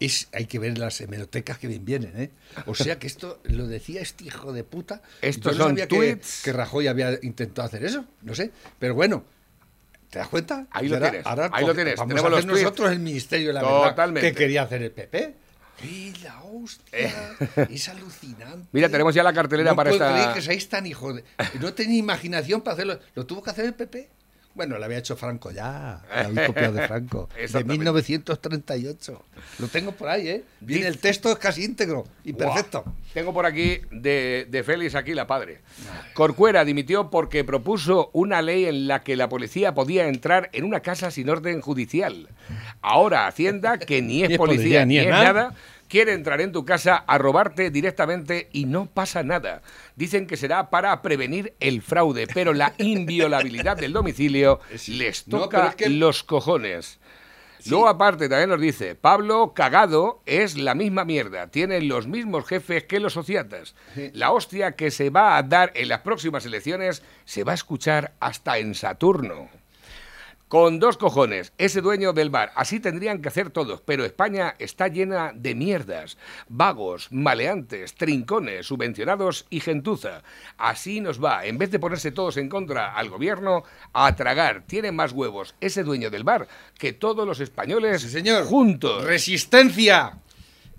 [0.00, 2.30] Es, hay que ver las hemerotecas que bien vienen, ¿eh?
[2.66, 5.02] O sea que esto lo decía este hijo de puta.
[5.22, 8.50] Estos Yo no son sabía que, que Rajoy había intentado hacer eso, no sé.
[8.78, 9.24] Pero bueno,
[10.10, 10.66] ¿te das cuenta?
[10.70, 11.96] Ahí lo tienes, ahora ahí lo tienes.
[11.96, 12.62] Vamos Tenemos a hacer los tweets.
[12.64, 14.20] nosotros el Ministerio de la Totalmente.
[14.20, 14.34] Verdad.
[14.38, 15.34] que quería hacer el PP?
[15.84, 17.36] ¡Y la hostia!
[17.70, 18.66] es alucinante.
[18.72, 21.22] Mira, tenemos ya la cartelera no para puedo esta- creer que seáis tan hijo de...
[21.60, 22.98] No tenía imaginación para hacerlo.
[23.14, 24.08] ¿Lo tuvo que hacer el PP?
[24.58, 26.02] Bueno, lo había hecho Franco ya.
[26.10, 27.28] Lo habéis copiado de Franco.
[27.36, 27.78] de Exactamente.
[27.78, 29.24] 1938.
[29.60, 30.44] Lo tengo por ahí, ¿eh?
[30.58, 32.84] Viene el texto es casi íntegro y perfecto.
[33.14, 35.60] Tengo por aquí de, de Félix aquí la padre.
[36.12, 40.80] Corcuera dimitió porque propuso una ley en la que la policía podía entrar en una
[40.80, 42.28] casa sin orden judicial.
[42.82, 45.54] Ahora Hacienda, que ni es Ni es policía policía, ni ni es es nada, nada.
[45.88, 49.62] Quiere entrar en tu casa a robarte directamente y no pasa nada.
[49.96, 55.68] Dicen que será para prevenir el fraude, pero la inviolabilidad del domicilio les toca pero
[55.70, 56.98] es que- los cojones.
[57.66, 62.84] Luego, aparte, también nos dice, Pablo cagado es la misma mierda, tienen los mismos jefes
[62.84, 63.74] que los sociatas.
[64.12, 68.12] La hostia que se va a dar en las próximas elecciones se va a escuchar
[68.20, 69.48] hasta en Saturno.
[70.48, 72.52] Con dos cojones, ese dueño del bar.
[72.54, 76.16] Así tendrían que hacer todos, pero España está llena de mierdas,
[76.48, 80.22] vagos, maleantes, trincones, subvencionados y gentuza.
[80.56, 81.44] Así nos va.
[81.44, 84.64] En vez de ponerse todos en contra al gobierno, a tragar.
[84.66, 88.44] Tiene más huevos ese dueño del bar que todos los españoles Sí, señor.
[88.46, 89.04] juntos.
[89.04, 90.18] Resistencia.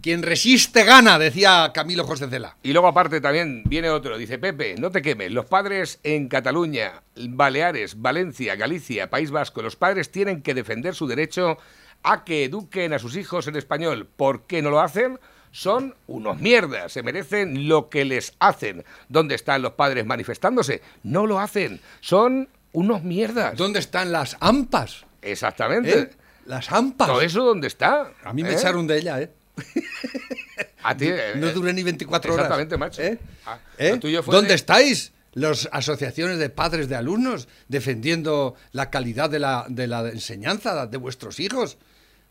[0.02, 2.56] Quien resiste gana, decía Camilo José Cela.
[2.64, 7.04] Y luego aparte también viene otro, dice Pepe, no te quemes, los padres en Cataluña,
[7.18, 11.58] Baleares, Valencia, Galicia, País Vasco, los padres tienen que defender su derecho
[12.04, 14.08] a que eduquen a sus hijos en español.
[14.16, 15.20] ¿Por qué no lo hacen?
[15.52, 18.86] Son unos mierdas, se merecen lo que les hacen.
[19.10, 20.82] ¿Dónde están los padres manifestándose?
[21.04, 23.58] No lo hacen, son unos mierdas.
[23.58, 25.06] ¿Dónde están las AMPAs?
[25.22, 26.00] Exactamente.
[26.00, 26.10] ¿Eh?
[26.46, 27.08] Las AMPAs.
[27.08, 28.14] ¿Todo eso dónde está?
[28.24, 28.54] A mí me ¿Eh?
[28.54, 29.34] echaron de ella, ¿eh?
[30.84, 32.46] A ti, eh, No eh, duré ni 24 horas.
[32.46, 33.02] Exactamente, macho.
[33.02, 33.20] ¿Eh?
[33.46, 33.92] Ah, ¿Eh?
[33.92, 35.12] lo tuyo fue ¿Dónde de- estáis?
[35.34, 40.98] Las asociaciones de padres de alumnos defendiendo la calidad de la, de la enseñanza de
[40.98, 41.78] vuestros hijos,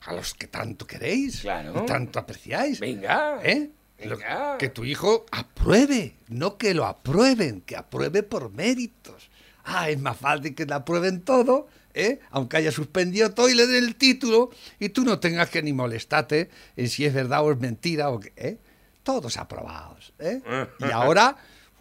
[0.01, 1.83] a los que tanto queréis Claro.
[1.83, 2.81] y tanto apreciáis.
[2.81, 3.39] Venga.
[3.45, 3.71] ¿Eh?
[4.01, 4.59] Venga.
[4.59, 9.29] que tu hijo apruebe, no que lo aprueben, que apruebe por méritos.
[9.65, 12.21] Ah, es más fácil que le aprueben todo, ¿eh?
[12.31, 15.73] aunque haya suspendido todo y le den el título y tú no tengas que ni
[15.73, 18.59] molestarte en si es verdad o es mentira o qué, ¿eh?
[19.03, 20.13] Todos aprobados.
[20.19, 20.41] ¿eh?
[20.81, 21.37] Y ahora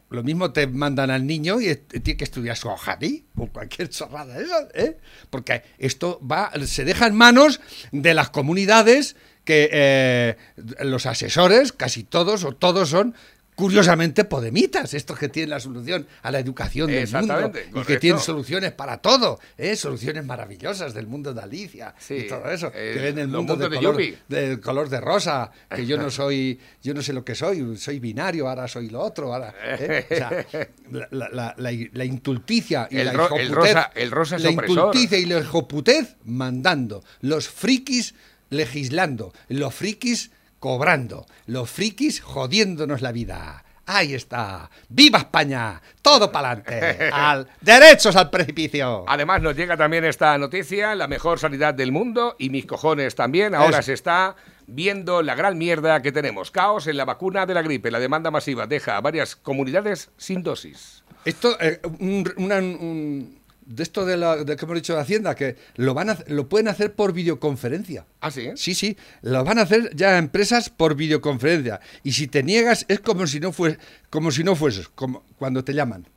[0.10, 4.38] lo mismo te mandan al niño y tiene que estudiar su hojadí o cualquier chorrada
[4.74, 4.98] ¿eh?
[5.30, 7.60] Porque esto va, se deja en manos
[7.91, 10.38] de las comunidades que eh,
[10.84, 13.15] los asesores, casi todos o todos son
[13.58, 18.22] curiosamente podemitas, estos que tienen la solución a la educación del mundo y que tienen
[18.22, 19.76] soluciones para todo, ¿eh?
[19.76, 23.56] soluciones maravillosas del mundo de Alicia Sí, y todo eso, eh, que ven el mundo
[23.56, 23.98] de mundos
[24.30, 27.76] de color, del de rosa, que yo no soy, yo no sé lo que soy,
[27.78, 30.06] soy binario, ahora soy lo otro, ahora, ¿eh?
[30.10, 30.46] O sea,
[30.91, 34.43] la, la- la- la- la intulticia y El la ro- el rosa- el rosa es
[34.43, 34.70] la opresor.
[34.78, 38.13] intulticia y la hijoputez mandando, los frikis
[38.52, 43.63] legislando, los frikis cobrando, los frikis jodiéndonos la vida.
[43.89, 44.70] Ahí está.
[44.89, 45.82] ¡Viva España!
[46.02, 47.10] Todo para adelante.
[47.13, 49.06] Al derechos al precipicio.
[49.08, 53.56] Además nos llega también esta noticia, la mejor sanidad del mundo y mis cojones también.
[53.56, 56.52] Ahora se está viendo la gran mierda que tenemos.
[56.52, 57.89] Caos en la vacuna de la gripe.
[57.89, 61.06] La demanda masiva deja a varias comunidades sin dosis.
[61.24, 63.37] Esto, eh, un- una- un-
[63.67, 66.47] de esto de, la, de que hemos dicho de Hacienda, que lo, van a, lo
[66.47, 68.06] pueden hacer por videoconferencia.
[68.21, 68.49] Ah, sí.
[68.56, 71.80] Sí, sí, lo van a hacer ya empresas por videoconferencia.
[72.03, 73.77] Y si te niegas es como si no fues,
[74.10, 76.08] como si no fueses, como cuando te llaman.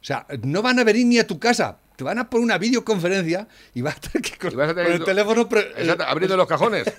[0.00, 2.58] O sea, no van a venir ni a tu casa, te van a poner una
[2.58, 6.84] videoconferencia y vas a tener que con, el tu- teléfono pre- Exacto, abriendo los cajones.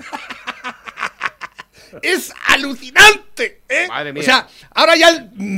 [2.01, 3.61] es alucinante.
[3.69, 3.87] ¿eh?
[3.87, 4.21] Madre mía.
[4.21, 5.09] O sea, ahora ya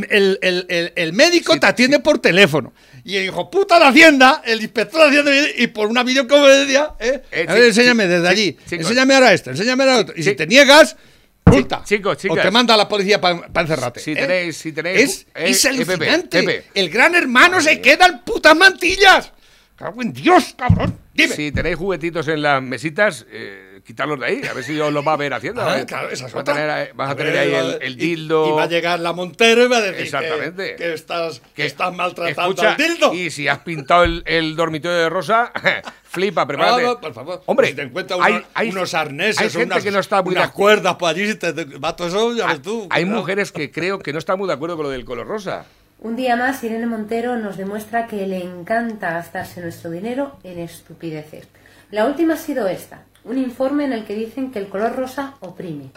[0.09, 2.73] el, el- el- médico Sí, te atiende por teléfono.
[3.07, 6.91] Y el hijo puta de Hacienda, el inspector de Hacienda, viene y por una videoconferencia,
[6.99, 7.21] ¿eh?
[7.31, 8.51] Eh, a ver, enséñame desde allí.
[8.67, 8.85] chicos.
[8.85, 10.13] enséñame ahora este, enséñame ahora otro.
[10.17, 10.97] Y si te niegas,
[11.45, 11.83] multa.
[11.85, 12.37] chicos, chicas.
[12.37, 14.01] O te manda a la policía para encerrarte.
[14.01, 14.15] Si ¿eh?
[14.15, 16.43] tenéis- si tenéis- Es, eh, es Pepe, alucinante.
[16.43, 16.65] Pepe.
[16.73, 19.31] El gran hermano se queda en putas mantillas.
[19.77, 20.99] Cago en Dios, cabrón.
[21.13, 21.33] Dime.
[21.33, 24.41] Si tenéis juguetitos en las mesitas, eh, quitarlos de ahí.
[24.45, 25.61] A ver si os los va a ver haciendo.
[25.67, 27.93] Ah, claro, esa es Vas a tener, ahí- vas a tener ver, ahí el, el
[27.93, 28.49] y- dildo.
[28.49, 30.75] Y, va a llegar la Montero y va a decir que- Exactamente.
[30.75, 33.13] Que, estás, que que- estás maltratando Escucha, al dildo.
[33.13, 35.51] Y si has pintado el, el dormitorio de rosa,
[36.03, 36.83] flipa, prepárate.
[36.83, 37.41] No, no, por favor.
[37.45, 40.21] Hombre, si te encuentras hay- unos, hay- unos arneses hay gente unas, que no está
[40.21, 42.61] muy de unas acu- cuerdas por allí, si te, te- va todo eso, ya ves
[42.61, 42.87] tú.
[42.89, 45.65] Hay mujeres que creo que no están muy de acuerdo con lo del color rosa.
[45.99, 51.47] Un día más, Irene Montero nos demuestra que le encanta gastarse nuestro dinero en estupideces.
[51.89, 55.35] La última ha sido esta, un informe en el que dicen que el color rosa
[55.41, 55.91] oprime.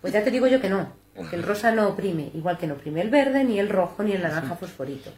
[0.00, 0.92] Pues ya te digo yo que no,
[1.28, 4.12] que el rosa no oprime, igual que no oprime el verde, ni el rojo, ni
[4.12, 5.10] el naranja fosforito.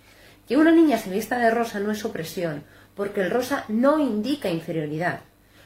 [0.46, 4.48] Que una niña se vista de rosa no es opresión, porque el rosa no indica
[4.48, 5.20] inferioridad.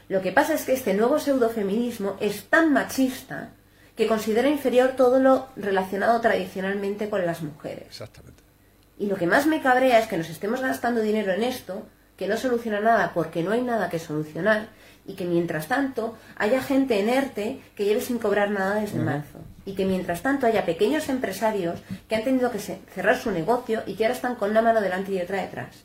[0.08, 3.50] Lo que pasa es que este nuevo pseudofeminismo es tan machista
[3.96, 7.86] que considera inferior todo lo relacionado tradicionalmente con las mujeres.
[7.86, 8.42] Exactamente.
[8.98, 12.28] Y lo que más me cabrea es que nos estemos gastando dinero en esto, que
[12.28, 14.68] no soluciona nada porque no hay nada que solucionar,
[15.06, 19.38] y que mientras tanto haya gente en ERTE que lleve sin cobrar nada desde marzo.
[19.66, 23.94] Y que mientras tanto haya pequeños empresarios que han tenido que cerrar su negocio y
[23.94, 25.84] que ahora están con una mano delante y otra detrás.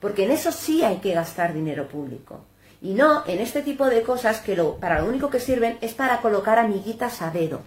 [0.00, 2.44] Porque en eso sí hay que gastar dinero público.
[2.82, 5.92] Y no en este tipo de cosas que lo, para lo único que sirven es
[5.92, 7.60] para colocar amiguitas a dedo.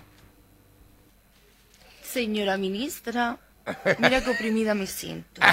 [2.01, 3.37] Señora ministra,
[3.99, 5.41] mira qué oprimida me siento.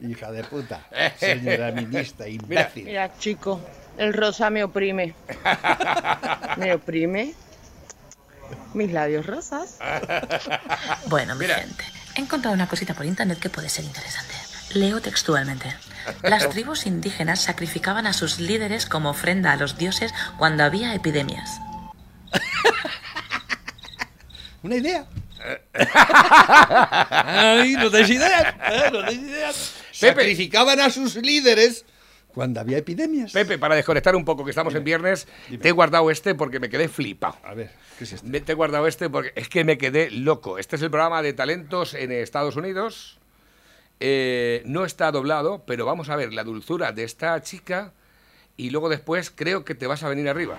[0.00, 0.80] Hija de puta.
[1.18, 2.84] Señora ministra, imbécil.
[2.84, 3.60] Mira, chico,
[3.98, 5.14] el rosa me oprime.
[6.56, 7.34] Me oprime
[8.74, 9.78] mis labios rosas.
[11.06, 11.56] Bueno, mi Mira.
[11.56, 11.84] gente,
[12.14, 14.34] he encontrado una cosita por internet que puede ser interesante.
[14.74, 15.74] Leo textualmente.
[16.22, 21.58] Las tribus indígenas sacrificaban a sus líderes como ofrenda a los dioses cuando había epidemias.
[24.62, 25.04] Una idea.
[26.52, 28.54] Ay, no tenéis ideas.
[28.70, 28.90] ¿eh?
[28.92, 29.74] No tenéis ideas.
[30.00, 30.06] Pepe.
[30.22, 31.84] Sacrificaban a sus líderes
[32.28, 33.32] cuando había epidemias.
[33.32, 35.28] Pepe, para desconectar un poco, que estamos en viernes,
[35.60, 37.36] te he guardado este porque me quedé flipado.
[37.44, 38.26] A ver, ¿qué es esto?
[38.26, 40.58] Me- Te he guardado este porque es que me quedé loco.
[40.58, 43.18] Este es el programa de talentos en Estados Unidos.
[44.00, 47.92] Eh, no está doblado, pero vamos a ver la dulzura de esta chica
[48.56, 50.56] y luego después creo que te vas a venir arriba.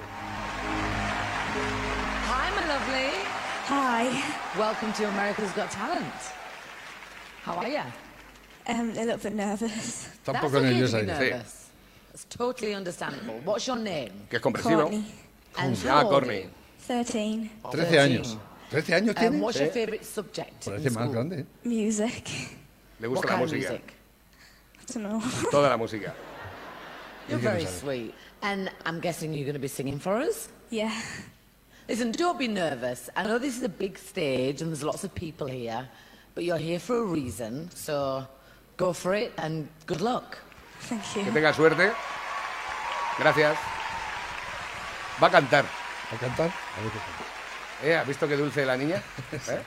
[4.08, 4.60] Hi.
[4.60, 6.06] Welcome to America's Got Talent.
[7.42, 7.82] How are you?
[8.68, 10.10] Um, a little bit nervous.
[10.24, 10.92] Está un That's poco okay nerviosa.
[10.92, 11.20] to be dice.
[11.32, 11.70] nervous.
[12.14, 13.40] It's totally understandable.
[13.44, 14.12] What's your name?
[14.30, 14.82] Que es comprensivo.
[14.84, 15.06] Courtney.
[15.58, 16.38] And Se how llama old Corny.
[16.38, 16.50] are you?
[16.82, 17.50] 13.
[17.72, 18.38] 13 años.
[18.70, 19.28] 13 años tiene.
[19.36, 21.12] Um, what's your favourite subject Parece in más school?
[21.14, 21.46] grande.
[21.64, 22.30] Music.
[23.00, 23.70] Le What gusta la kind of música.
[23.72, 23.94] music?
[24.78, 25.50] I don't know.
[25.50, 26.14] Toda la música.
[27.28, 28.14] You're very sweet.
[28.44, 30.50] And I'm guessing you're going to be singing for us?
[30.70, 30.94] Yeah.
[31.88, 33.10] Listen, don't be nervous.
[33.16, 35.88] I know this is a big stage and there's lots of people here,
[36.34, 38.26] but you're here for a reason, so
[38.78, 40.38] go for it and good luck.
[40.82, 41.32] Thank Que you.
[41.32, 41.92] tenga suerte.
[43.20, 43.58] Gracias.
[45.22, 45.66] Va a cantar.
[46.12, 46.50] ¿A cantar?
[46.50, 47.24] A ver qué canta.
[47.84, 47.96] ¿Eh?
[47.96, 49.02] ¿Has visto qué dulce la niña?
[49.32, 49.62] ¿Eh?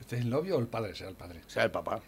[0.00, 0.94] ¿Este es el novio o el padre?
[0.94, 1.42] Será el padre.
[1.46, 2.00] Sea, el papá.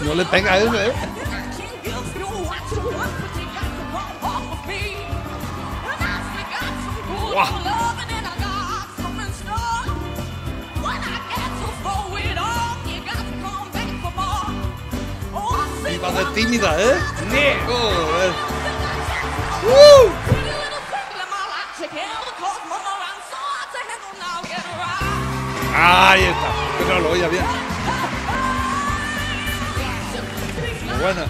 [0.00, 0.92] No le pega eso, ¿eh?
[15.90, 16.98] Y va de tímida, ¿eh?
[17.66, 18.32] Joder.
[25.84, 26.52] Ahí está.
[26.78, 27.44] Que no lo oía bien.
[30.86, 31.26] Muy buena.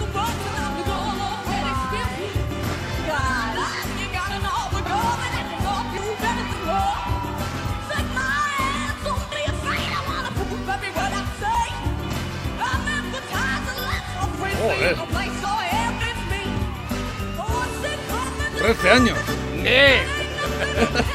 [14.61, 14.97] Joder.
[18.59, 19.17] 13 años.
[19.63, 20.03] ¡Nee!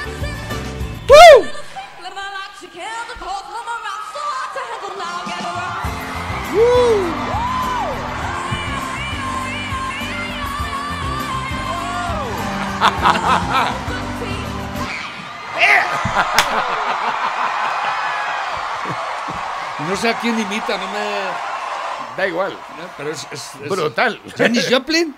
[19.89, 22.17] No sé a quién imita, no me.
[22.17, 22.53] Da igual.
[22.53, 23.27] no, pero es.
[23.31, 24.21] es- es- Brutal.
[24.37, 25.15] Janis Joplin.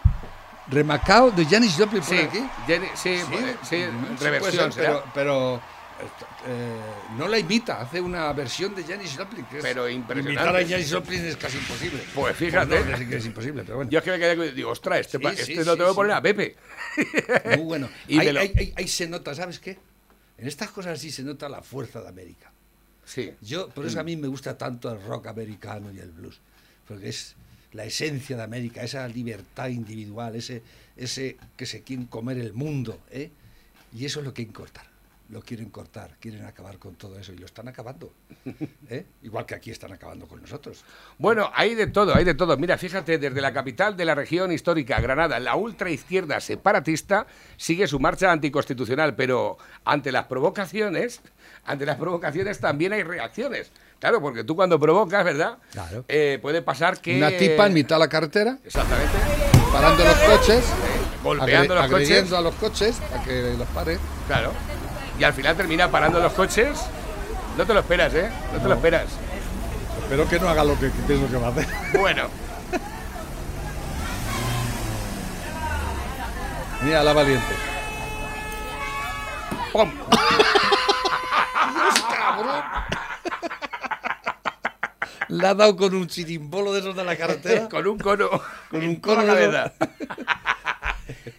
[0.68, 2.38] Remacao de Janis Joplin por Sí, aquí.
[2.66, 5.56] Jenny- sí, eh, sí, Mm, reversión puede ser, pero, pero
[6.46, 6.80] eh,
[7.18, 9.44] no la imita, hace una versión de Janis Joplin.
[9.46, 10.40] Que es- Pero impresionante.
[10.42, 12.04] Imitar a Janis Joplin es casi imposible.
[12.14, 12.84] Pues fíjate.
[12.84, 13.90] no, es que es imposible, pero bueno.
[13.90, 15.82] Yo es que me quedé con- digo, ostras, este, Sí, sí, este sí, no te
[15.82, 15.96] voy a sí.
[15.96, 16.56] poner a Pepe.
[17.56, 17.88] Muy bueno.
[18.06, 19.76] Y ahí, lo- ahí- ahí- ahí se nota, ¿sabes qué?
[20.38, 22.49] En estas cosas sí se nota la fuerza de América.
[23.10, 23.32] Sí.
[23.40, 26.38] Yo, por eso a mí me gusta tanto el rock americano y el blues,
[26.86, 27.34] porque es
[27.72, 30.62] la esencia de América, esa libertad individual, ese,
[30.96, 33.30] ese que se quieren comer el mundo, ¿eh?
[33.92, 34.89] Y eso es lo que quieren cortar.
[35.30, 38.12] Lo quieren cortar, quieren acabar con todo eso y lo están acabando.
[38.88, 39.06] ¿eh?
[39.22, 40.84] Igual que aquí están acabando con nosotros.
[41.18, 42.56] Bueno, hay de todo, hay de todo.
[42.56, 48.00] Mira, fíjate, desde la capital de la región histórica, Granada, la ultraizquierda separatista sigue su
[48.00, 51.20] marcha anticonstitucional, pero ante las provocaciones,
[51.64, 53.70] ante las provocaciones también hay reacciones.
[54.00, 55.58] Claro, porque tú cuando provocas, ¿verdad?
[55.70, 56.04] Claro.
[56.08, 57.16] Eh, puede pasar que...
[57.18, 59.12] Una tipa en mitad de la carretera, Exactamente.
[59.72, 60.64] parando los coches,
[61.22, 62.32] Golpeando agre- los coches.
[62.32, 63.98] a los coches para que los pare.
[64.26, 64.52] Claro.
[65.20, 66.80] Y al final termina parando los coches.
[67.58, 68.30] No te lo esperas, ¿eh?
[68.54, 69.04] No te lo esperas.
[70.02, 71.66] Espero que no haga lo que pienso que va a hacer.
[71.98, 72.22] Bueno,
[76.82, 77.54] Mira la valiente.
[79.72, 79.92] ¡pum!
[85.28, 87.68] Le ha dado con un chirimbolo de esos de la carretera.
[87.70, 88.30] con un cono.
[88.70, 89.72] Con un la cono de cabeza.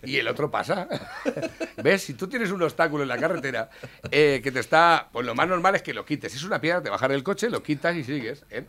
[0.04, 0.88] Y el otro pasa.
[1.84, 2.04] ¿Ves?
[2.04, 3.70] Si tú tienes un obstáculo en la carretera
[4.12, 5.10] eh, que te está.
[5.12, 6.32] Pues lo más normal es que lo quites.
[6.32, 8.44] Si es una piedra, te bajas del coche, lo quitas y sigues.
[8.50, 8.66] ¿eh?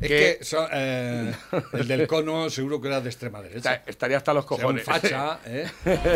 [0.00, 1.32] Es que, so- eh,
[1.72, 3.74] el del cono seguro que era de extrema derecha.
[3.74, 4.84] esta- estaría hasta los O sea, un cojones.
[4.84, 5.66] facha, ¿eh?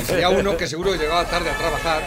[0.04, 2.02] Sería uno que seguro que llegaba tarde a trabajar.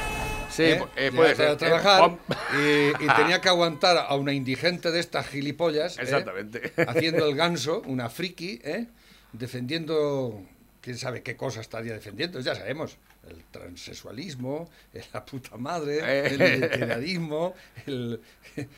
[0.50, 0.82] Sí, ¿eh?
[0.96, 2.12] eh, puede ser, a trabajar
[2.56, 2.94] ¿eh?
[3.02, 6.00] Y, y tenía que aguantar a una indigente de estas gilipollas.
[6.00, 6.72] Exactamente.
[6.88, 8.88] Haciendo el ganso, una friki, ¿eh?
[9.34, 10.42] defendiendo.
[10.88, 12.96] Quién sabe qué cosa estaría defendiendo, ya sabemos.
[13.30, 14.70] El transexualismo,
[15.14, 16.28] la puta madre, Eh.
[16.28, 17.54] el identitarismo,
[17.86, 18.22] el-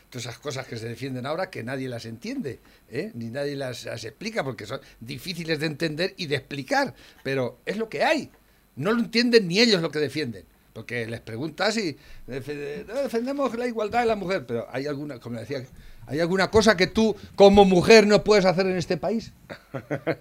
[0.09, 3.11] todas esas cosas que se defienden ahora que nadie las entiende, ¿eh?
[3.13, 7.77] ni nadie las, las explica porque son difíciles de entender y de explicar, pero es
[7.77, 8.31] lo que hay.
[8.75, 10.45] No lo entienden ni ellos lo que defienden.
[10.73, 11.95] Porque les preguntas y
[12.25, 15.63] defendemos la igualdad de la mujer, pero hay alguna, como decía,
[16.09, 19.31] ¿hay alguna cosa que tú como mujer no puedes hacer en este país?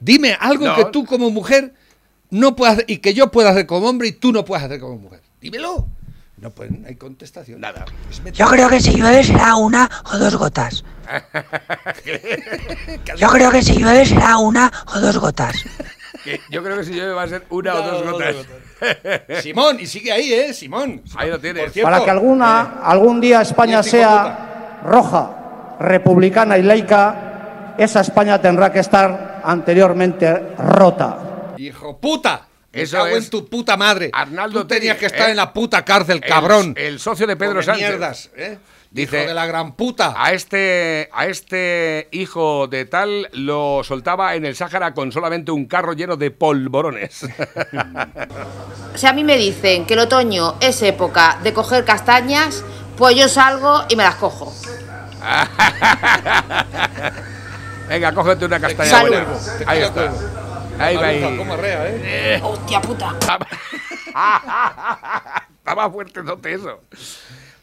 [0.01, 0.77] Dime algo No.
[0.77, 1.73] que tú como mujer
[2.31, 4.81] no puedas hacer y que yo pueda hacer como hombre y tú no puedas hacer
[4.81, 5.21] como mujer.
[5.41, 5.87] Dímelo.
[6.37, 7.61] No pueden, hay contestación.
[7.61, 7.85] Nada.
[8.33, 10.85] Yo creo que si llueve será una o dos gotas.
[13.17, 15.57] Yo creo que si llueve será una o dos gotas.
[16.51, 18.37] Yo creo que si llueve va a ser una o dos gotas.
[19.43, 20.53] Simón, y sigue ahí, ¿eh?
[20.55, 21.03] Simón.
[21.17, 21.73] Ahí lo tienes.
[21.73, 25.48] Cierto, Para que alguna, algún día España sea roja,
[25.81, 31.55] republicana y laica, esa España tendrá que estar anteriormente rota.
[31.57, 32.43] Hijo puta.
[32.71, 34.11] Eso es en tu puta madre.
[34.13, 35.31] Arnaldo Tú tenías Tegui, que estar ¿eh?
[35.31, 36.75] en la puta cárcel, El- cabrón.
[36.77, 37.89] El, socio de Pedro Sánchez.
[37.89, 38.59] mierdas, ¿eh?
[38.91, 40.15] Dice- Hijo de la gran puta.
[40.17, 45.67] A este, a este hijo de tal lo soltaba en el Sáhara con solamente un
[45.67, 47.27] carro lleno de polvorones.
[48.95, 52.65] Si a mí me dicen que el otoño es época de coger castañas,
[52.97, 54.53] pues yo salgo y me las cojo.
[57.89, 59.17] Venga, cógete una castaña Salud.
[59.17, 59.27] buena.
[59.67, 60.13] Ahí está.
[60.79, 61.21] Ahí va ahí.
[61.53, 62.41] arrea, ¿eh?
[62.43, 63.15] ¡Hostia puta!
[65.59, 66.21] Estaba fuerte
[66.55, 66.81] eso.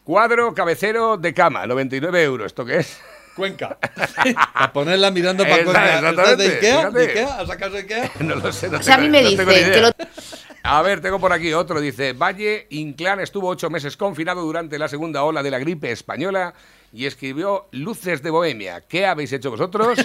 [0.03, 2.47] Cuadro cabecero de cama, 99 euros.
[2.47, 2.99] ¿Esto qué es?
[3.35, 3.77] Cuenca.
[4.53, 5.85] a ponerla mirando para Cuenca.
[5.97, 6.77] exactamente, ¿Estás de Ikea?
[6.77, 6.99] fíjate.
[6.99, 7.35] ¿De Ikea?
[7.39, 8.11] ¿Has sacado de Ikea?
[8.19, 8.69] No lo sé.
[8.69, 9.91] No O sea, a mí me no dicen que lo-
[10.67, 11.79] A ver, tengo por aquí otro.
[11.79, 16.55] Dice, Valle Inclán estuvo ocho meses confinado durante la segunda ola de la gripe española
[16.91, 18.81] y escribió Luces de Bohemia.
[18.81, 19.99] ¿Qué habéis hecho vosotros?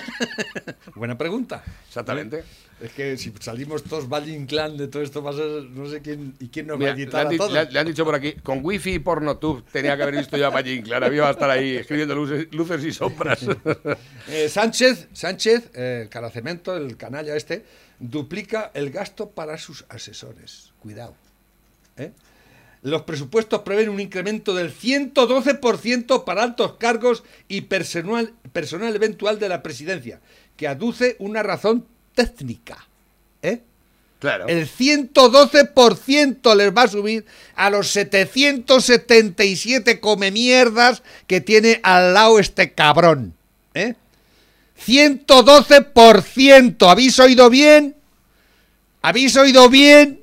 [0.95, 1.65] Buena pregunta.
[1.89, 2.45] Exactamente.
[2.83, 6.01] Es que si salimos todos Valle Inclán de todo esto va a ser no sé
[6.01, 7.53] quién y quién nos Mira, va a le, quitar han a todos.
[7.53, 10.37] le han- le han dicho por aquí, con wifi y pornotube tenía que haber visto
[10.39, 11.05] yo a Valle Inclán.
[11.05, 13.41] Había a estar ahí escribiendo luces, luces y sombras.
[14.29, 17.65] Eh, Sánchez, Sánchez, eh, el caracemento, el canalla este,
[17.99, 20.73] duplica el gasto para sus asesores.
[20.79, 21.15] Cuidado.
[21.97, 22.13] ¿eh?
[22.83, 29.49] Los presupuestos prevén un incremento del 112% para altos cargos y personal, personal eventual de
[29.49, 30.21] la presidencia,
[30.57, 32.87] que aduce una razón técnica.
[33.43, 33.61] ¿eh?
[34.19, 34.47] Claro.
[34.49, 37.25] El 112% les va a subir
[37.57, 43.35] a los 777 come mierdas que tiene al lado este cabrón.
[43.75, 43.95] ¿eh?
[44.87, 46.91] 112%.
[46.91, 47.97] ¿Habéis oído bien?
[49.03, 50.21] ¿Habéis oído bien?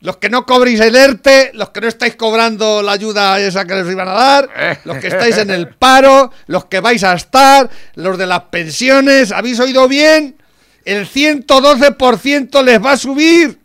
[0.00, 3.74] Los que no cobréis el ERTE, los que no estáis cobrando la ayuda esa que
[3.74, 4.50] les iban a dar,
[4.84, 9.32] los que estáis en el paro, los que vais a estar, los de las pensiones,
[9.32, 10.36] ¿habéis oído bien?
[10.84, 13.58] El 112% les va a subir,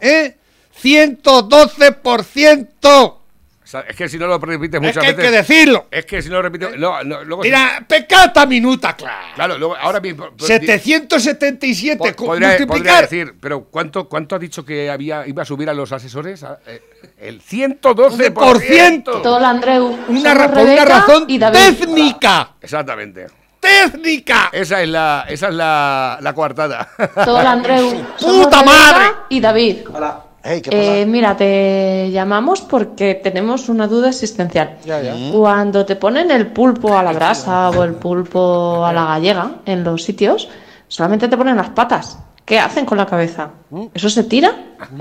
[0.00, 0.36] ¿eh?
[0.82, 2.76] 112%.
[2.88, 5.30] O sea, es que si no lo repites Es muchas que hay veces.
[5.30, 5.86] que decirlo.
[5.90, 6.76] Es que si no lo repites.
[6.78, 9.26] No, no, luego si- Mira, pecata minuta, claro.
[9.34, 10.28] Claro, luego, ahora mismo.
[10.38, 13.02] 777 Po- co- podría, podría multiplicar.
[13.08, 16.44] decir, pero ¿cuánto, ¿cuánto ha dicho que había iba a subir a los asesores?
[16.66, 16.80] Eh,
[17.18, 19.02] El 112%.
[19.22, 19.98] Todo Andreu.
[20.08, 21.58] Una, Somos ra- por una Rebeca razón y David.
[21.58, 22.50] técnica.
[22.60, 23.26] Exactamente.
[23.66, 24.50] ¡Técnica!
[24.52, 26.88] Esa es la, esa es la, la coartada.
[27.24, 28.04] Todo el Andreu.
[28.20, 29.06] ¡Puta madre!
[29.28, 29.78] Y David.
[29.92, 30.20] Hola.
[30.42, 34.78] Hey, ¿qué Eh, mira, te llamamos porque tenemos una duda existencial.
[34.84, 35.14] Ya, ya.
[35.32, 39.82] Cuando te ponen el pulpo a la brasa o el pulpo a la gallega en
[39.82, 40.48] los sitios,
[40.86, 42.18] solamente te ponen las patas.
[42.44, 43.50] ¿Qué hacen con la cabeza?
[43.92, 44.54] ¿Eso se tira?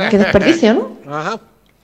[0.10, 1.14] Qué desperdicio, ¿no?
[1.14, 1.40] Ajá.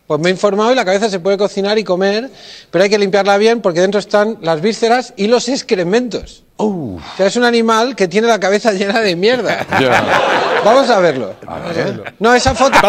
[0.08, 2.30] Pues me he informado y la cabeza se puede cocinar y comer,
[2.72, 6.44] pero hay que limpiarla bien porque dentro están las vísceras y los excrementos.
[6.58, 9.66] O sea, es un animal que tiene la cabeza llena de mierda.
[10.64, 11.36] Vamos a verlo.
[11.46, 12.04] Vamos a verlo.
[12.20, 12.78] No, esa foto.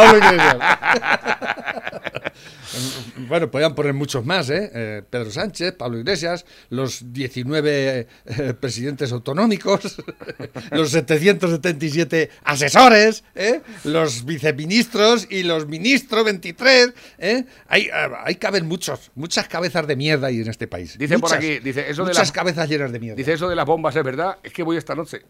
[3.28, 4.70] Bueno, podían poner muchos más, ¿eh?
[4.74, 10.02] Eh, Pedro Sánchez, Pablo Iglesias, los 19 eh, presidentes autonómicos,
[10.70, 13.60] los 777 asesores, ¿eh?
[13.84, 16.92] los viceministros y los ministros 23.
[17.18, 17.44] ¿eh?
[17.68, 17.90] Hay,
[18.24, 20.96] hay caben muchos, muchas cabezas de mierda ahí en este país.
[20.96, 23.16] Dice por Muchas, aquí, dice eso de muchas la- cabezas llenas de mierda.
[23.16, 24.38] Dice eso de las bombas, ¿es verdad?
[24.42, 25.22] Es que voy esta noche.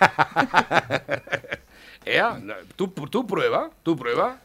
[2.04, 2.40] Ea,
[2.76, 4.40] tú, tú prueba, tú prueba.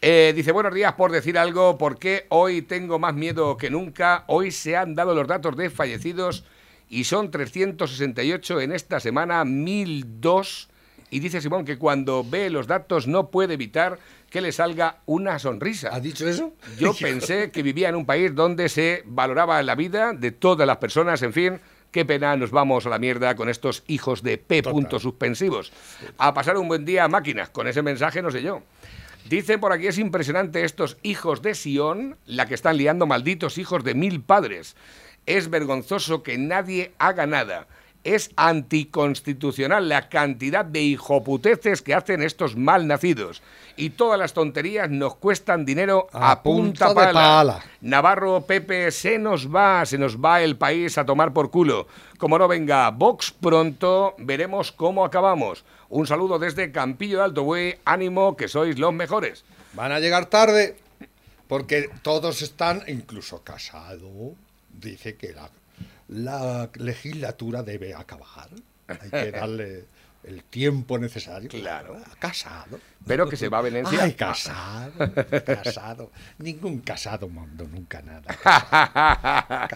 [0.00, 4.22] Eh, dice, buenos días por decir algo, porque hoy tengo más miedo que nunca.
[4.28, 6.44] Hoy se han dado los datos de fallecidos
[6.88, 10.68] y son 368 en esta semana, 1002.
[11.10, 13.98] Y dice Simón que cuando ve los datos no puede evitar
[14.30, 15.90] que le salga una sonrisa.
[15.92, 16.52] ¿Ha dicho eso?
[16.78, 20.76] Yo pensé que vivía en un país donde se valoraba la vida de todas las
[20.76, 21.60] personas, en fin.
[21.90, 24.62] Qué pena, nos vamos a la mierda con estos hijos de P.
[24.62, 25.72] puntos suspensivos.
[26.18, 27.48] A pasar un buen día, máquinas.
[27.48, 28.62] Con ese mensaje no sé yo.
[29.28, 33.84] Dice por aquí, es impresionante estos hijos de Sion, la que están liando malditos hijos
[33.84, 34.74] de mil padres.
[35.26, 37.66] Es vergonzoso que nadie haga nada.
[38.04, 43.42] Es anticonstitucional la cantidad de hijoputeces que hacen estos mal nacidos.
[43.76, 47.64] Y todas las tonterías nos cuestan dinero a, A punta punta de pala.
[47.80, 51.86] Navarro, Pepe, se nos va, se nos va el país a tomar por culo.
[52.18, 55.64] Como no venga Vox pronto, veremos cómo acabamos.
[55.88, 59.44] Un saludo desde Campillo de Alto Buey, ánimo que sois los mejores.
[59.74, 60.76] Van a llegar tarde
[61.48, 64.34] porque todos están, incluso Casado,
[64.70, 65.50] dice que la,
[66.08, 68.48] la legislatura debe acabar.
[68.88, 69.84] Hay que darle
[70.24, 71.48] el tiempo necesario.
[71.48, 71.96] Claro.
[72.18, 72.80] Casado.
[73.06, 74.02] Pero que se va a Venecia.
[74.02, 74.92] Ay, casado,
[75.44, 76.10] casado.
[76.38, 79.68] Ningún casado mando nunca nada.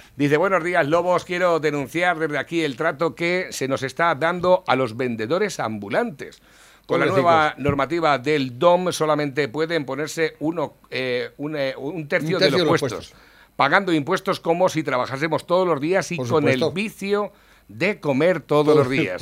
[0.16, 1.24] Dice, buenos días, Lobos.
[1.24, 6.40] Quiero denunciar desde aquí el trato que se nos está dando a los vendedores ambulantes.
[6.86, 12.38] Con la nueva normativa del DOM solamente pueden ponerse uno, eh, un, eh, un tercio,
[12.38, 13.14] Un tercio de los puestos,
[13.58, 17.32] pagando impuestos como si trabajásemos todos los días y con el vicio
[17.66, 19.20] de comer todos los días.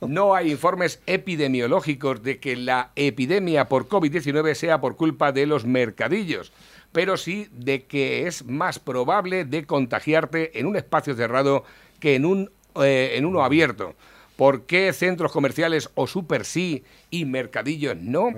[0.00, 5.66] No hay informes epidemiológicos de que la epidemia por COVID-19 sea por culpa de los
[5.66, 6.50] mercadillos,
[6.92, 11.64] pero sí de que es más probable de contagiarte en un espacio cerrado
[12.00, 12.50] que en, un,
[12.82, 13.94] eh, en uno abierto.
[14.36, 18.30] ¿Por qué centros comerciales o super sí y mercadillos no?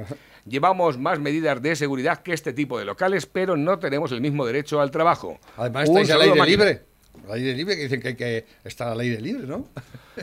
[0.46, 4.46] Llevamos más medidas de seguridad que este tipo de locales, pero no tenemos el mismo
[4.46, 5.38] derecho al trabajo.
[5.56, 6.82] Además, estáis al aire libre.
[7.26, 9.68] Al aire libre que dicen que hay que estar al aire libre, ¿no?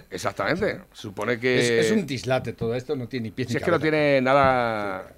[0.09, 0.79] Exactamente.
[0.93, 1.79] Supone que.
[1.79, 3.79] Es, es un dislate todo esto, no tiene ni pies Si ni es que no
[3.79, 5.13] tiene nada.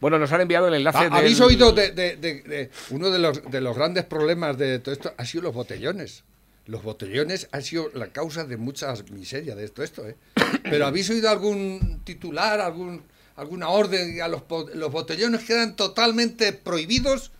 [0.00, 0.98] Bueno, nos han enviado el enlace.
[0.98, 4.78] Ah, ¿Habéis oído de, de- de- de- uno de los, de los grandes problemas de
[4.78, 5.12] todo esto?
[5.16, 6.24] Ha sido los botellones.
[6.66, 10.16] Los botellones han sido la causa de muchas miserias de todo esto, ¿eh?
[10.64, 13.02] Pero ¿habéis oído algún titular, algún,
[13.40, 14.20] alguna orden?
[14.22, 14.42] A los,
[14.74, 17.30] los botellones quedan totalmente prohibidos,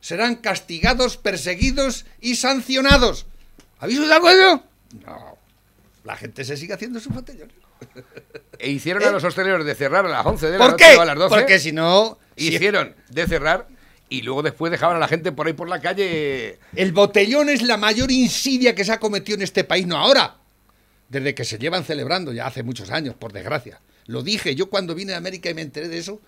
[0.00, 3.26] serán castigados, perseguidos y sancionados.
[3.78, 4.62] ¿Habéis oído algo de eso?
[5.06, 5.38] No.
[6.04, 7.54] La gente se sigue haciendo sus botellones.
[8.58, 10.96] E hicieron a los hosteleros de cerrar a las 11 de la ¿Por noche qué?
[10.96, 11.34] o a las 12.
[11.34, 12.18] Porque si no...
[12.36, 13.66] si- Hicieron de cerrar
[14.08, 16.58] y luego después dejaban a la gente por ahí por la calle.
[16.76, 20.36] El botellón es la mayor insidia que se ha cometido en este país, no ahora.
[21.08, 23.80] desde que se llevan celebrando ya hace muchos años, por desgracia.
[24.06, 26.20] Lo dije yo cuando vine a América y me enteré de eso,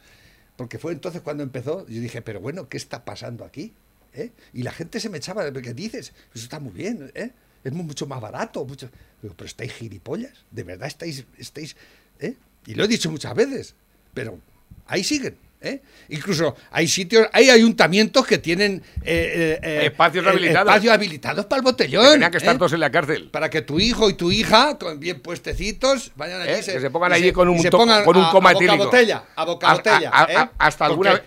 [0.56, 3.72] porque fue entonces cuando empezó, yo dije, pero bueno, ¿qué está pasando aquí?
[4.12, 4.30] ¿Eh?
[4.52, 6.12] Y la gente se me echaba, ¿qué dices?
[6.32, 7.32] Eso está muy bien, ¿eh?
[7.64, 8.88] es mu- mucho más barato, mucho...
[9.20, 11.76] Digo, pero estáis gilipollas, de verdad estáis, estáis,
[12.20, 12.36] ¿eh?
[12.66, 13.74] Y lo he dicho muchas veces,
[14.12, 14.38] pero
[14.86, 15.36] ahí siguen.
[15.64, 15.82] ¿Eh?
[16.08, 20.68] Incluso hay sitios, hay ayuntamientos que tienen eh, eh, eh, Espacios habilitados.
[20.68, 22.12] espacios habilitados para el botellón.
[22.12, 23.30] Tenían que estar todos en la cárcel.
[23.30, 26.52] Para que tu hijo y tu hija, con bien puestecitos, vayan allí.
[26.52, 28.74] Y Que se pongan allí con un se pongan con un a- coma a boca
[28.76, 30.10] botella, a boca A- botella.
[30.58, 31.22] hasta alguna vez-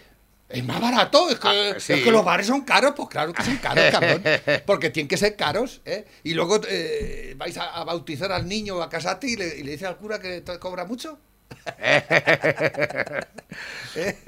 [0.49, 1.91] Es más barato, es que, Ah, sí.
[1.91, 4.23] es que los bares son caros, pues claro que son caros, cabrón.
[4.65, 6.05] Porque tienen que ser caros, ¿eh?
[6.23, 9.71] Y luego eh, vais a, a bautizar al niño a casarte y le, y le
[9.71, 11.19] dice al cura que te cobra mucho.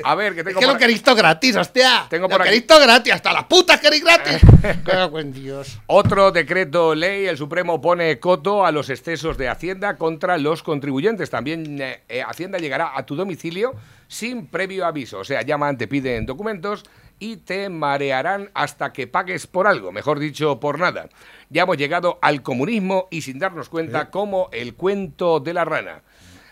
[0.03, 2.07] A ver, que Es tengo que por- lo queréis todo gratis, hostia.
[2.09, 4.41] Tengo lo por aquí- queréis todo gratis, hasta las putas queréis gratis.
[4.85, 5.79] Cago en Dios.
[5.87, 11.29] Otro decreto ley, el Supremo pone coto a los excesos de Hacienda contra los contribuyentes.
[11.29, 13.73] También eh, eh, Hacienda llegará a tu domicilio
[14.07, 15.19] sin previo aviso.
[15.19, 16.83] O sea, llaman, te piden documentos
[17.19, 21.09] y te marearán hasta que pagues por algo, mejor dicho, por nada.
[21.49, 26.01] Ya hemos llegado al comunismo y sin darnos cuenta como el cuento de la rana.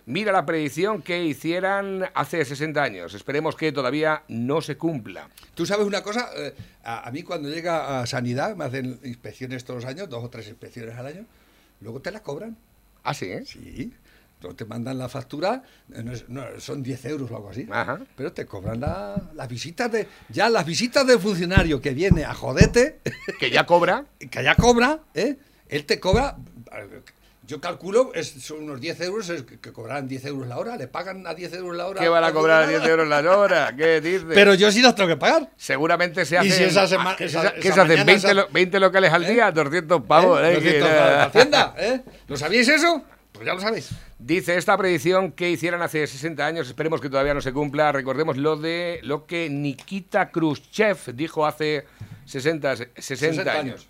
[0.08, 3.14] Mira la predicción que hicieran hace 60 años.
[3.14, 5.28] Esperemos que todavía no se cumpla.
[5.54, 6.54] Tú sabes una cosa, Eh,
[6.86, 10.30] a, a mí cuando llega a Sanidad me hacen inspecciones todos los años, dos o
[10.30, 11.26] tres inspecciones al año,
[11.82, 12.56] luego te la cobran.
[13.04, 13.32] ¿Ah, sí?
[13.46, 13.94] Sí.
[14.42, 17.68] Luego te mandan la factura, eh, no es- no, son 10 euros o algo así,
[18.16, 20.08] pero te cobran la- las visitas de...
[20.30, 23.00] Ya las visitas del funcionario que viene a jodete...
[23.40, 24.06] Que ya cobra.
[24.32, 25.36] Que ya cobra, ¿eh?
[25.68, 26.38] Él te cobra...
[27.48, 30.76] Yo calculo, es, son unos 10 euros, es que que cobrarán 10 euros la hora,
[30.76, 32.02] le pagan a 10 euros la hora.
[32.02, 32.80] ¿Qué van a cobrar funcionario.
[32.80, 33.74] 10 euros la hora?
[33.76, 34.26] ¿Qué dices?
[34.34, 35.50] Pero yo sí las tengo que pagar.
[35.56, 36.52] Seguramente se Y hacen.
[36.52, 37.88] si esa sema- ah, ¿qué esa- se- ¿Qué esa se hacen?
[37.90, 40.42] mañana 20, esa- lo- 20 locales al día, 200 pavos.
[40.42, 40.44] ¿Eh?
[40.44, 40.50] ¿eh?
[40.50, 41.08] Que 200 nada.
[41.10, 42.02] para Hacienda, ¿eh?
[42.28, 43.02] ¿Lo sabíais eso?
[43.32, 43.90] Pues ya lo sabéis.
[44.20, 47.94] Dice esta predicción que hicieran hace 60 años, esperemos que todavía no se cumpla.
[47.94, 51.86] Recordemos lo de lo que Nikita Khrushchev dijo hace
[52.26, 53.62] 60, 60, 60 años.
[53.62, 53.88] años.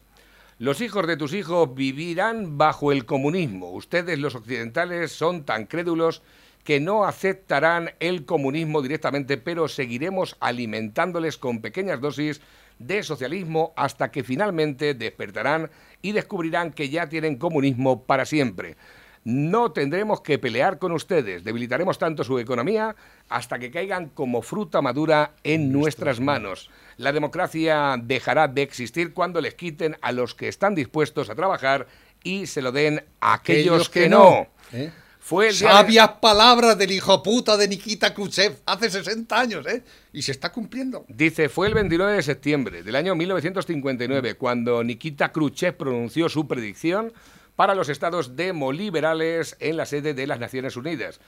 [0.60, 3.70] Los hijos de tus hijos vivirán bajo el comunismo.
[3.70, 6.24] Ustedes, los occidentales, son tan crédulos
[6.64, 12.42] que no aceptarán el comunismo directamente, pero seguiremos alimentándoles con pequeñas dosis
[12.80, 15.70] de socialismo hasta que finalmente despertarán
[16.02, 18.78] y descubrirán que ya tienen comunismo para siempre.
[19.24, 22.96] No tendremos que pelear con ustedes, debilitaremos tanto su economía
[23.30, 26.72] hasta que caigan como fruta madura en nuestras manos.
[26.98, 31.88] La democracia dejará de existir cuando les quiten a los que están dispuestos a trabajar
[32.24, 34.48] y se lo den a aquellos, que, no.
[34.74, 34.92] ¿eh?
[35.20, 39.84] Fue de- Sabias palabras del hijo puta de Nikita Khrushchev hace 60 años, ¿eh?
[40.14, 41.06] Y se está cumpliendo.
[41.10, 47.14] Dice, fue el 29 de septiembre del año 1959 cuando Nikita Khrushchev pronunció su predicción
[47.56, 51.20] para los estados demoliberales en la sede de las Naciones Unidas.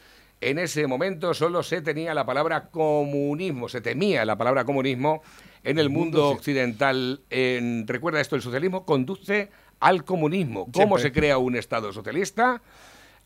[0.42, 5.22] En ese momento solo se tenía la palabra comunismo, se temía la palabra comunismo
[5.70, 7.22] en el mundo occidental.
[7.30, 9.50] En- recuerda esto, el socialismo conduce
[9.80, 10.66] al comunismo.
[10.66, 11.02] ¿Cómo Siempre.
[11.04, 12.62] se crea un estado socialista?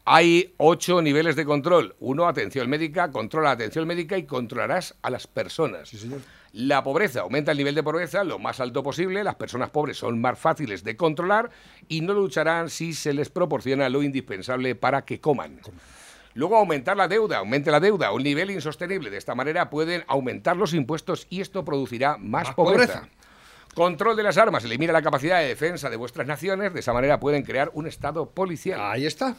[0.05, 1.95] Hay ocho niveles de control.
[1.99, 5.91] Uno, atención médica, controla la atención médica y controlarás a las personas.
[6.51, 9.23] La pobreza, aumenta el nivel de pobreza lo más alto posible.
[9.23, 11.49] Las personas pobres son más fáciles de controlar
[11.87, 15.59] y no lucharán si se les proporciona lo indispensable para que coman.
[16.35, 19.09] Luego aumentar la deuda, aumente la deuda a un nivel insostenible.
[19.09, 22.93] De esta manera pueden aumentar los impuestos y esto producirá más, Más pobreza.
[23.01, 23.09] pobreza.
[23.75, 27.19] Control de las armas, elimina la capacidad de defensa de vuestras naciones, de esa manera
[27.19, 28.79] pueden crear un estado policial.
[28.81, 29.35] Ahí está.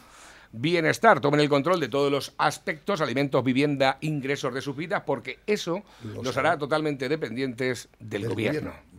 [0.51, 5.41] Bienestar, tomen el control de todos los aspectos, alimentos, vivienda, ingresos de sus vidas, porque
[5.47, 8.71] eso Lo los hará totalmente dependientes del, Del gobierno.
[8.71, 8.94] gobierno.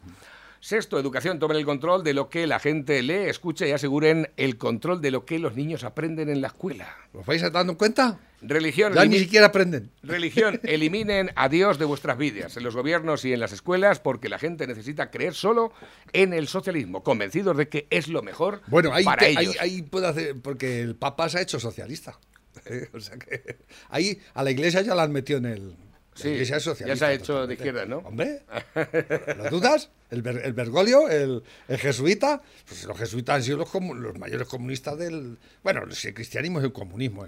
[0.66, 4.58] Sexto, educación, tomen el control de lo que la gente lee, escucha y aseguren el
[4.58, 6.92] control de lo que los niños aprenden en la escuela.
[7.14, 8.18] ¿Os vais dando cuenta?
[8.42, 9.92] Religión, Ya ni siquiera aprenden.
[10.02, 14.28] Religión, eliminen a Dios de vuestras vidas, en los gobiernos y en las escuelas, porque
[14.28, 15.72] la gente necesita creer solo
[16.14, 19.56] en el socialismo, convencidos de que es lo mejor Bueno, ahí, para te- ellos.
[19.60, 22.18] ahí, ahí puede hacer, porque el Papa se ha hecho socialista.
[22.66, 22.90] ¿eh?
[22.92, 23.58] O sea que
[23.90, 25.76] ahí a la iglesia ya la han metido en el.
[26.16, 27.98] Sí, iglesia es ya se ha hecho de izquierda, ¿no?
[27.98, 28.44] Hombre,
[29.38, 29.90] ¿lo dudas?
[30.10, 34.48] El, Ber- el Bergoglio, el, el jesuita, pues los jesuitas han sido los, los mayores
[34.48, 35.38] comunistas del.
[35.64, 37.26] Bueno, si el cristianismo es el comunismo,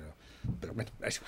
[0.61, 1.21] pero bueno, eso.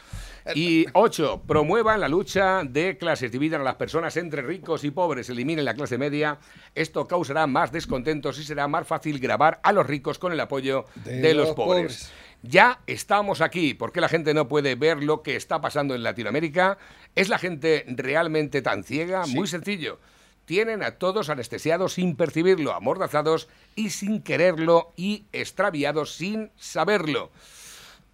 [0.55, 5.30] Y ocho, promuevan la lucha de clases, dividan a las personas entre ricos y pobres,
[5.30, 6.39] eliminen la clase media.
[6.74, 10.86] Esto causará más descontentos y será más fácil grabar a los ricos con el apoyo
[11.03, 11.82] de, De los, los pobres.
[11.82, 12.12] pobres.
[12.42, 13.74] Ya estamos aquí.
[13.74, 16.78] ¿Por qué la gente no puede ver lo que está pasando en Latinoamérica?
[17.16, 19.26] ¿Es la gente realmente tan ciega?
[19.28, 20.00] Muy sencillo.
[20.46, 27.30] tienen a todos anestesiados sin percibirlo, amordazados y sin quererlo y extraviados sin saberlo.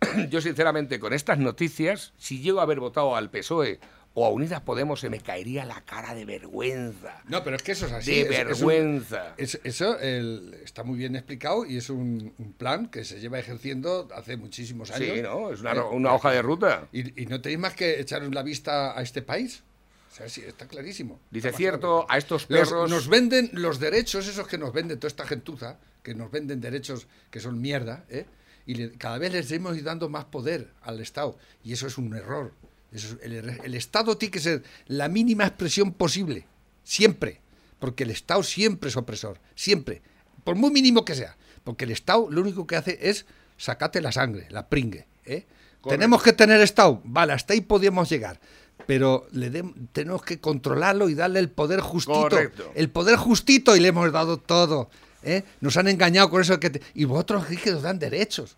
[0.29, 3.79] Yo sinceramente con estas noticias, si llego a haber votado al PSOE
[4.17, 7.21] o a Unidas Podemos, se me caería la cara de vergüenza.
[7.27, 8.11] No, pero es que eso es así.
[8.11, 9.35] De es- es un- vergüenza.
[9.37, 13.37] es- eso el- está muy bien explicado y es un, un plan que se lleva
[13.39, 15.23] ejerciendo hace muchísimos Sí, años.
[15.23, 15.51] ¿no?
[15.51, 16.87] Es una, Eh, una hoja de ruta.
[16.91, 19.63] Y, y no tenéis más que echaros la vista a este país.
[20.11, 21.19] O sea, sí, está clarísimo.
[21.29, 22.89] Dice Está cierto, a estos Los- perros...
[22.89, 27.07] nos venden los derechos, esos que nos venden toda esta gentuza, que nos venden derechos
[27.29, 28.25] que son mierda, ¿eh?
[28.65, 31.37] y le- cada vez les hemos ido dando más poder al Estado.
[31.65, 32.53] Y eso es un error.
[32.95, 36.45] Eso el, el Estado tiene que ser la mínima expresión posible,
[36.83, 37.41] siempre.
[37.79, 40.01] Porque el Estado siempre es opresor, siempre.
[40.43, 41.35] Por muy mínimo que sea.
[41.63, 43.25] Porque el Estado lo único que hace es
[43.57, 45.05] sacarte la sangre, la pringue.
[45.25, 45.45] ¿eh?
[45.87, 47.01] Tenemos que tener Estado.
[47.03, 48.39] Vale, hasta ahí podíamos llegar.
[48.87, 49.49] Pero le
[49.93, 52.29] tenemos que controlarlo y darle el poder justito.
[52.29, 52.71] Correcto.
[52.75, 54.89] El poder justito y le hemos dado todo.
[55.23, 55.43] ¿eh?
[55.61, 56.69] Nos han engañado con eso que...
[56.69, 58.57] te- Y vosotros que nos dan derechos.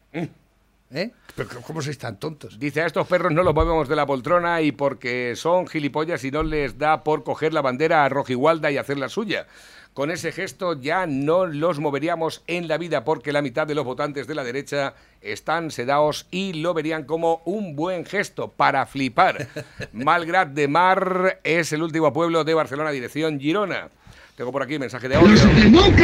[0.91, 1.11] ¿Eh?
[1.35, 2.59] Pero ¿cómo sois tan tontos?
[2.59, 6.31] Dice, a estos perros no los movemos de la poltrona y porque son gilipollas y
[6.31, 9.47] no les da por coger la bandera a rojigualda y hacer la suya.
[9.93, 13.83] Con ese gesto ya no los moveríamos en la vida porque la mitad de los
[13.83, 19.47] votantes de la derecha están sedaos y lo verían como un buen gesto para flipar.
[19.93, 23.89] Malgrat de Mar es el último pueblo de Barcelona, dirección Girona.
[24.35, 25.39] Tengo por aquí mensaje de audio.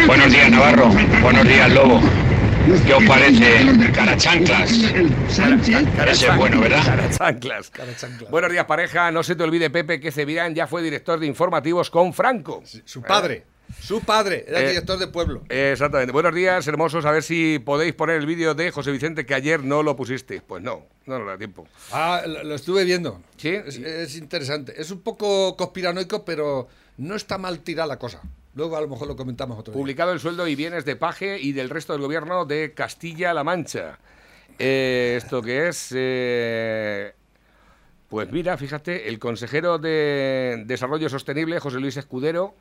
[0.08, 0.90] Buenos días, Navarro.
[1.22, 2.02] Buenos días, Lobo.
[2.86, 4.72] ¿Qué os parece Carachanclas?
[4.72, 6.84] Ese es bueno, ¿verdad?
[6.86, 7.72] Carachanclas.
[8.30, 9.12] Buenos días, pareja.
[9.12, 12.64] No se te olvide, Pepe, que Cebrián ya fue director de informativos con Franco.
[12.86, 13.46] Su padre.
[13.82, 15.42] Su padre era Eh, director de pueblo.
[15.50, 16.12] Exactamente.
[16.14, 17.06] Buenos días, hermosos.
[17.06, 20.42] A ver si podéis poner el vídeo de José Vicente que ayer no lo pusiste.
[20.42, 21.68] Pues no, no nos da tiempo.
[21.92, 23.22] Ah, lo, lo estuve viendo.
[23.38, 23.50] Sí.
[23.50, 24.74] Es, es interesante.
[24.80, 28.22] Es un poco conspiranoico, pero no está mal tirada la cosa.
[28.56, 29.74] Luego a lo mejor lo comentamos otro.
[29.74, 34.00] Publicado el sueldo y bienes de Paje y del resto del gobierno de Castilla-La Mancha.
[34.60, 35.92] Eh, ¿Esto qué es?
[35.96, 37.14] Eh,
[38.10, 42.54] pues mira, fíjate, el consejero de Desarrollo Sostenible, José Luis Escudero,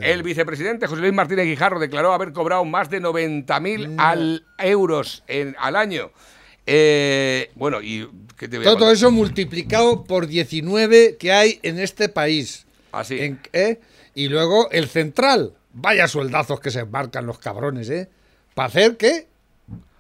[0.02, 5.56] El vicepresidente José Luis Martínez Guijarro declaró haber cobrado más de 90.000 al euros en,
[5.60, 6.12] al año.
[6.66, 8.08] Eh, bueno, y
[8.38, 12.66] ¿qué te voy a Todo eso multiplicado por 19 que hay en este país.
[12.92, 13.20] Así.
[13.20, 13.80] En- ¿eh?
[14.14, 15.54] Y luego el central.
[15.72, 18.10] Vaya sueldazos que se embarcan los cabrones, ¿eh?
[18.54, 19.28] ¿Para hacer qué?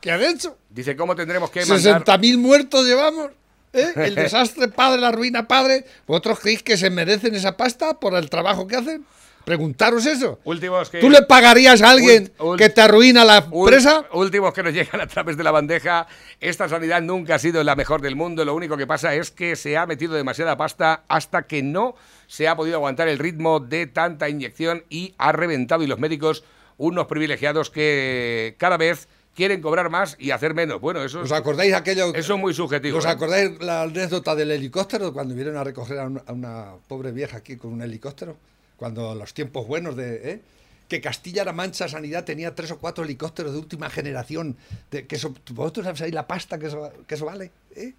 [0.02, 0.58] ¿Qué han hecho?
[0.70, 2.04] Dice, ¿cómo tendremos que mandar...?
[2.04, 3.32] 60.000 muertos llevamos.
[3.74, 3.92] ¿eh?
[3.96, 5.86] El desastre padre, la ruina padre.
[6.08, 9.06] ¿Vosotros creéis que se merecen esa pasta por el trabajo que hacen?
[9.46, 10.40] Preguntaros eso.
[10.44, 11.00] Últimos que...
[11.00, 14.06] ¿Tú le pagarías a alguien Ult- ult- que te arruina la empresa?
[14.14, 16.06] Últimos que nos llegan a través de la bandeja.
[16.40, 18.46] Esta sanidad nunca ha sido la mejor del mundo.
[18.46, 21.96] Lo único que pasa es que se ha metido demasiada pasta hasta que no
[22.28, 25.82] se ha podido aguantar el ritmo de tanta inyección y ha reventado.
[25.84, 26.44] Y los médicos,
[26.78, 30.80] unos privilegiados que cada vez quieren cobrar más y hacer menos.
[30.82, 32.14] Bueno, eso, ¿Os acordáis aquello?
[32.14, 32.98] eso es muy subjetivo.
[33.00, 33.10] ¿Os ¿eh?
[33.10, 37.38] acordáis la anécdota del helicóptero cuando vinieron a recoger a una, a una pobre vieja
[37.38, 38.36] aquí con un helicóptero?
[38.80, 40.32] Cuando los tiempos buenos de...
[40.32, 40.42] ¿eh?
[40.88, 44.58] Que Castilla-La Mancha Sanidad tenía tres o cuatro helicópteros de última generación.
[44.90, 47.52] De, que eso, ¿Vosotros sabéis la pasta que eso, que eso vale?
[47.76, 47.94] ¿eh?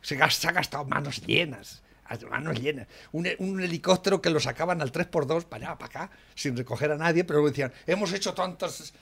[0.00, 1.82] Se, se ha gastado manos llenas.
[2.30, 2.86] Manos llenas.
[3.12, 6.96] Un, un helicóptero que lo sacaban al 3x2 para allá, para acá, sin recoger a
[6.96, 8.92] nadie, pero luego decían, hemos hecho tantas...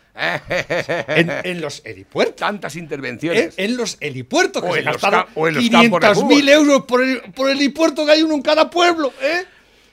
[1.09, 2.37] en, en los helipuertos.
[2.37, 2.79] Tantas ¿eh?
[2.79, 3.55] intervenciones.
[3.57, 6.15] En los helipuertos, que O se en gastaron ca- o en los campos de 500.000
[6.15, 6.49] fútbol.
[6.49, 9.45] euros por, el, por helipuerto que hay uno en cada pueblo, ¿eh?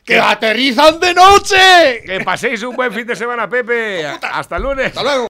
[0.03, 2.03] ¡Que aterrizan de noche!
[2.05, 4.05] Que paséis un buen fin de semana, Pepe.
[4.05, 4.87] Hasta lunes.
[4.87, 5.17] Hasta luego.